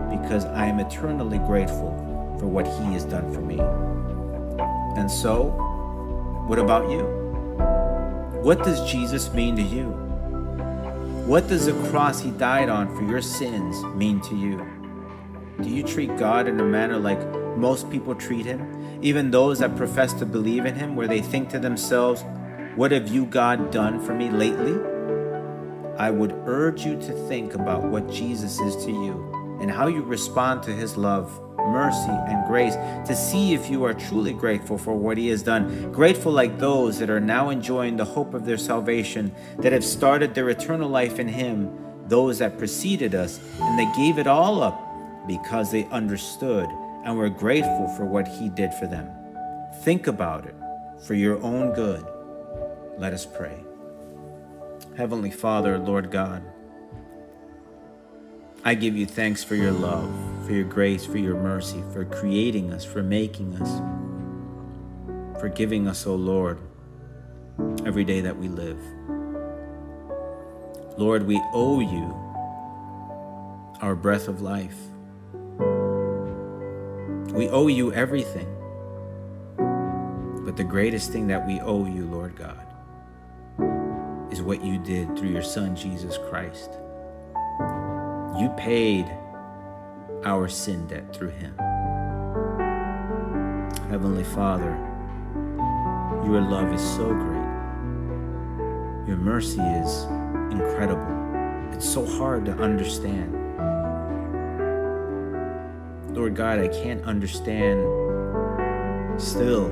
because 0.09 0.45
I 0.45 0.67
am 0.67 0.79
eternally 0.79 1.39
grateful 1.39 1.91
for 2.39 2.47
what 2.47 2.65
He 2.65 2.93
has 2.93 3.03
done 3.03 3.29
for 3.33 3.41
me. 3.41 3.59
And 4.95 5.09
so, 5.09 5.45
what 6.47 6.59
about 6.59 6.89
you? 6.89 7.03
What 8.41 8.63
does 8.63 8.91
Jesus 8.91 9.31
mean 9.33 9.55
to 9.55 9.61
you? 9.61 9.85
What 11.25 11.47
does 11.47 11.67
the 11.67 11.73
cross 11.89 12.21
he 12.21 12.31
died 12.31 12.69
on 12.69 12.93
for 12.95 13.03
your 13.03 13.21
sins 13.21 13.83
mean 13.95 14.19
to 14.21 14.35
you? 14.35 14.65
Do 15.61 15.69
you 15.69 15.83
treat 15.83 16.17
God 16.17 16.47
in 16.47 16.59
a 16.59 16.63
manner 16.63 16.97
like 16.97 17.21
most 17.57 17.89
people 17.89 18.15
treat 18.15 18.45
him, 18.45 18.99
even 19.01 19.31
those 19.31 19.59
that 19.59 19.75
profess 19.77 20.13
to 20.13 20.25
believe 20.25 20.65
in 20.65 20.75
him, 20.75 20.95
where 20.95 21.07
they 21.07 21.21
think 21.21 21.49
to 21.49 21.59
themselves, 21.59 22.23
What 22.75 22.91
have 22.91 23.07
you, 23.07 23.25
God, 23.25 23.71
done 23.71 24.03
for 24.03 24.13
me 24.13 24.29
lately? 24.29 24.77
I 25.97 26.09
would 26.09 26.33
urge 26.45 26.85
you 26.85 26.95
to 26.95 27.27
think 27.27 27.53
about 27.53 27.83
what 27.83 28.09
Jesus 28.09 28.59
is 28.59 28.75
to 28.85 28.91
you 28.91 29.40
and 29.61 29.71
how 29.71 29.87
you 29.87 30.01
respond 30.01 30.63
to 30.63 30.73
his 30.73 30.97
love 30.97 31.39
mercy, 31.69 32.09
and 32.09 32.45
grace 32.47 32.75
to 33.07 33.15
see 33.15 33.53
if 33.53 33.69
you 33.69 33.83
are 33.83 33.93
truly 33.93 34.33
grateful 34.33 34.77
for 34.77 34.93
what 34.93 35.17
He 35.17 35.27
has 35.29 35.43
done. 35.43 35.91
Grateful 35.91 36.31
like 36.31 36.59
those 36.59 36.99
that 36.99 37.09
are 37.09 37.19
now 37.19 37.49
enjoying 37.49 37.97
the 37.97 38.05
hope 38.05 38.33
of 38.33 38.45
their 38.45 38.57
salvation, 38.57 39.33
that 39.59 39.73
have 39.73 39.83
started 39.83 40.33
their 40.33 40.49
eternal 40.49 40.89
life 40.89 41.19
in 41.19 41.27
Him, 41.27 41.77
those 42.07 42.39
that 42.39 42.57
preceded 42.57 43.15
us, 43.15 43.39
and 43.59 43.79
they 43.79 43.91
gave 43.95 44.17
it 44.17 44.27
all 44.27 44.61
up 44.61 44.79
because 45.27 45.71
they 45.71 45.85
understood 45.85 46.67
and 47.03 47.17
were 47.17 47.29
grateful 47.29 47.87
for 47.95 48.05
what 48.05 48.27
He 48.27 48.49
did 48.49 48.73
for 48.73 48.87
them. 48.87 49.09
Think 49.83 50.07
about 50.07 50.45
it 50.45 50.55
for 51.05 51.13
your 51.13 51.41
own 51.41 51.73
good. 51.73 52.05
Let 52.97 53.13
us 53.13 53.25
pray. 53.25 53.63
Heavenly 54.97 55.31
Father, 55.31 55.79
Lord 55.79 56.11
God, 56.11 56.43
I 58.63 58.75
give 58.75 58.95
you 58.95 59.07
thanks 59.07 59.43
for 59.43 59.55
your 59.55 59.71
love, 59.71 60.07
for 60.45 60.53
your 60.53 60.65
grace, 60.65 61.03
for 61.03 61.17
your 61.17 61.35
mercy, 61.35 61.83
for 61.93 62.05
creating 62.05 62.71
us, 62.71 62.85
for 62.85 63.01
making 63.01 63.55
us, 63.55 63.79
for 65.39 65.49
giving 65.49 65.87
us, 65.87 66.05
O 66.05 66.11
oh 66.11 66.15
Lord, 66.15 66.59
every 67.87 68.03
day 68.03 68.21
that 68.21 68.37
we 68.37 68.49
live. 68.49 68.79
Lord, 70.95 71.25
we 71.25 71.41
owe 71.53 71.79
you 71.79 72.13
our 73.81 73.95
breath 73.95 74.27
of 74.27 74.43
life. 74.43 74.77
We 77.33 77.49
owe 77.49 77.67
you 77.67 77.91
everything. 77.93 78.45
But 80.45 80.55
the 80.55 80.63
greatest 80.63 81.11
thing 81.11 81.25
that 81.27 81.47
we 81.47 81.59
owe 81.61 81.87
you, 81.87 82.05
Lord 82.05 82.35
God, 82.35 82.67
is 84.31 84.43
what 84.43 84.63
you 84.63 84.77
did 84.77 85.17
through 85.17 85.29
your 85.29 85.41
Son, 85.41 85.75
Jesus 85.75 86.19
Christ. 86.29 86.77
You 88.41 88.49
paid 88.57 89.05
our 90.25 90.47
sin 90.47 90.87
debt 90.87 91.15
through 91.15 91.29
him. 91.29 91.55
Heavenly 93.87 94.23
Father, 94.23 94.75
your 96.25 96.41
love 96.41 96.73
is 96.73 96.81
so 96.81 97.05
great. 97.05 97.51
Your 99.07 99.17
mercy 99.17 99.61
is 99.61 100.05
incredible. 100.51 101.05
It's 101.71 101.87
so 101.87 102.03
hard 102.03 102.45
to 102.45 102.53
understand. 102.53 103.31
Lord 106.15 106.35
God, 106.35 106.57
I 106.57 106.67
can't 106.69 107.03
understand 107.03 107.79
still 109.21 109.69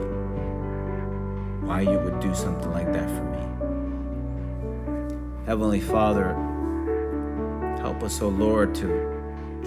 why 1.61 1.81
you 1.81 1.97
would 1.97 2.19
do 2.19 2.35
something 2.35 2.71
like 2.71 2.93
that 2.93 3.09
for 3.09 3.23
me. 3.23 3.39
Heavenly 5.47 5.81
Father, 5.81 6.35
Help 7.99 8.11
us, 8.11 8.21
O 8.21 8.27
oh 8.27 8.29
Lord, 8.29 8.73
to 8.75 8.87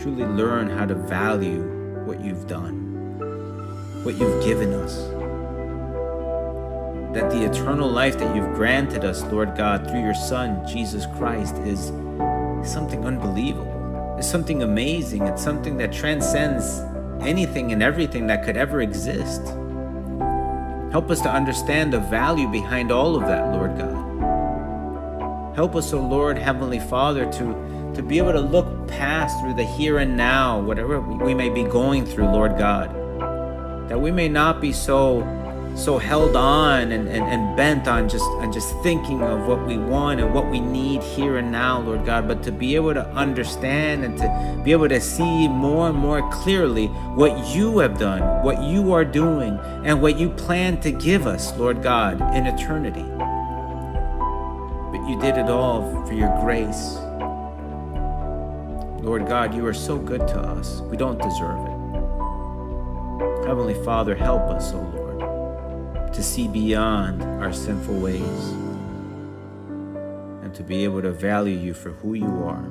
truly 0.01 0.25
learn 0.25 0.71
how 0.71 0.87
to 0.87 0.95
value 0.95 1.61
what 2.07 2.25
you've 2.25 2.49
done, 2.49 4.01
what 4.05 4.15
you've 4.15 4.43
given 4.43 4.73
us. 4.73 4.97
that 7.13 7.29
the 7.29 7.45
eternal 7.45 7.91
life 7.91 8.19
that 8.19 8.35
you've 8.35 8.55
granted 8.55 9.05
us, 9.05 9.23
Lord 9.25 9.55
God, 9.55 9.87
through 9.87 10.01
your 10.01 10.15
Son, 10.15 10.67
Jesus 10.67 11.05
Christ, 11.19 11.57
is 11.57 11.89
something 12.67 13.05
unbelievable. 13.05 14.17
It's 14.17 14.31
something 14.31 14.63
amazing. 14.63 15.27
It's 15.27 15.43
something 15.43 15.77
that 15.77 15.93
transcends 15.93 16.79
anything 17.21 17.71
and 17.71 17.83
everything 17.83 18.29
that 18.29 18.47
could 18.47 18.57
ever 18.57 18.81
exist. 18.81 19.43
Help 20.91 21.11
us 21.11 21.21
to 21.21 21.31
understand 21.31 21.93
the 21.93 22.01
value 22.01 22.49
behind 22.49 22.93
all 22.93 23.15
of 23.15 23.27
that, 23.27 23.53
Lord 23.53 23.77
God. 23.77 25.55
Help 25.55 25.77
us, 25.77 25.93
O 25.93 25.99
oh 25.99 26.07
Lord, 26.07 26.39
Heavenly 26.39 26.81
Father, 26.81 27.31
to, 27.31 27.72
to 27.95 28.03
be 28.03 28.19
able 28.19 28.33
to 28.33 28.41
look 28.41 28.89
past 28.89 29.39
through 29.41 29.55
the 29.55 29.65
here 29.65 29.99
and 29.99 30.17
now, 30.17 30.61
whatever 30.61 31.01
we 31.01 31.35
may 31.35 31.49
be 31.49 31.65
going 31.65 32.07
through, 32.07 32.27
Lord 32.27 32.59
God. 32.59 32.91
That 33.89 34.01
we 34.01 34.11
may 34.11 34.29
not 34.29 34.61
be 34.61 34.73
so 34.73 35.23
so 35.75 35.97
held 35.99 36.37
on 36.37 36.93
and, 36.93 37.09
and, 37.09 37.25
and 37.25 37.57
bent 37.57 37.89
on 37.89 38.09
just 38.09 38.25
on 38.25 38.53
just 38.53 38.79
thinking 38.83 39.23
of 39.23 39.47
what 39.47 39.67
we 39.67 39.79
want 39.79 40.21
and 40.21 40.35
what 40.35 40.51
we 40.51 40.61
need 40.61 41.03
here 41.03 41.39
and 41.39 41.51
now, 41.51 41.81
Lord 41.81 42.05
God, 42.05 42.29
but 42.29 42.43
to 42.43 42.53
be 42.53 42.75
able 42.75 42.95
to 42.95 43.07
understand 43.11 44.05
and 44.05 44.19
to 44.19 44.63
be 44.65 44.73
able 44.73 44.89
to 44.89 45.01
see 45.01 45.49
more 45.49 45.89
and 45.89 45.97
more 45.97 46.29
clearly 46.31 46.89
what 46.89 47.55
you 47.55 47.79
have 47.79 47.99
done, 47.99 48.45
what 48.45 48.63
you 48.63 48.93
are 48.93 49.05
doing, 49.05 49.59
and 49.85 50.03
what 50.03 50.19
you 50.19 50.29
plan 50.31 50.79
to 50.81 50.93
give 50.93 51.27
us, 51.27 51.57
Lord 51.57 51.83
God, 51.83 52.21
in 52.35 52.47
eternity. 52.47 53.07
But 54.93 55.09
you 55.09 55.19
did 55.21 55.39
it 55.39 55.49
all 55.49 56.05
for 56.07 56.13
your 56.13 56.39
grace. 56.43 56.99
Lord 59.03 59.27
God, 59.27 59.55
you 59.55 59.67
are 59.67 59.75
so 59.75 59.99
good 59.99 60.27
to 60.29 60.39
us. 60.39 60.81
We 60.83 60.97
don't 60.97 61.21
deserve 61.21 61.61
it. 61.67 63.47
Heavenly 63.47 63.75
Father, 63.85 64.15
help 64.15 64.43
us, 64.43 64.73
O 64.73 64.79
oh 64.79 64.97
Lord 64.97 65.03
to 66.13 66.23
see 66.23 66.47
beyond 66.47 67.23
our 67.43 67.53
sinful 67.53 67.99
ways 67.99 68.49
and 70.43 70.55
to 70.55 70.63
be 70.63 70.85
able 70.85 71.01
to 71.01 71.11
value 71.11 71.57
you 71.57 71.73
for 71.73 71.91
who 71.91 72.15
you 72.15 72.45
are 72.45 72.65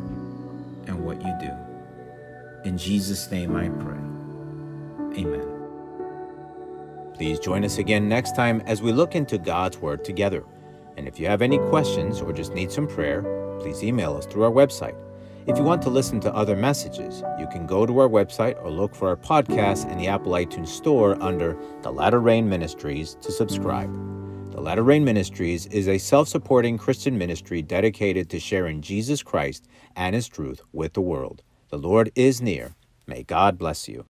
and 0.87 1.03
what 1.03 1.21
you 1.21 1.33
do. 1.39 1.51
In 2.63 2.77
Jesus' 2.77 3.31
name 3.31 3.55
I 3.55 3.69
pray. 3.69 5.23
Amen. 5.23 5.47
Please 7.15 7.39
join 7.39 7.65
us 7.65 7.79
again 7.79 8.07
next 8.07 8.35
time 8.35 8.61
as 8.65 8.81
we 8.81 8.91
look 8.91 9.15
into 9.15 9.37
God's 9.37 9.79
Word 9.79 10.05
together. 10.05 10.43
And 10.97 11.07
if 11.07 11.19
you 11.19 11.25
have 11.27 11.41
any 11.41 11.57
questions 11.57 12.21
or 12.21 12.31
just 12.33 12.53
need 12.53 12.71
some 12.71 12.87
prayer, 12.87 13.23
please 13.59 13.83
email 13.83 14.15
us 14.15 14.25
through 14.25 14.43
our 14.43 14.51
website 14.51 14.95
if 15.47 15.57
you 15.57 15.63
want 15.63 15.81
to 15.81 15.89
listen 15.89 16.19
to 16.21 16.33
other 16.33 16.55
messages, 16.55 17.23
you 17.39 17.47
can 17.47 17.65
go 17.65 17.85
to 17.85 17.99
our 17.99 18.07
website 18.07 18.61
or 18.63 18.69
look 18.69 18.93
for 18.93 19.07
our 19.07 19.15
podcast 19.15 19.91
in 19.91 19.97
the 19.97 20.07
Apple 20.07 20.33
iTunes 20.33 20.67
Store 20.67 21.21
under 21.21 21.57
The 21.81 21.91
Latter 21.91 22.19
Rain 22.19 22.47
Ministries 22.47 23.17
to 23.21 23.31
subscribe. 23.31 23.91
The 24.51 24.61
Latter 24.61 24.83
Rain 24.83 25.03
Ministries 25.03 25.65
is 25.67 25.87
a 25.87 25.97
self 25.97 26.27
supporting 26.27 26.77
Christian 26.77 27.17
ministry 27.17 27.61
dedicated 27.61 28.29
to 28.29 28.39
sharing 28.39 28.81
Jesus 28.81 29.23
Christ 29.23 29.67
and 29.95 30.13
His 30.13 30.27
truth 30.27 30.61
with 30.73 30.93
the 30.93 31.01
world. 31.01 31.41
The 31.69 31.77
Lord 31.77 32.11
is 32.15 32.41
near. 32.41 32.75
May 33.07 33.23
God 33.23 33.57
bless 33.57 33.87
you. 33.87 34.10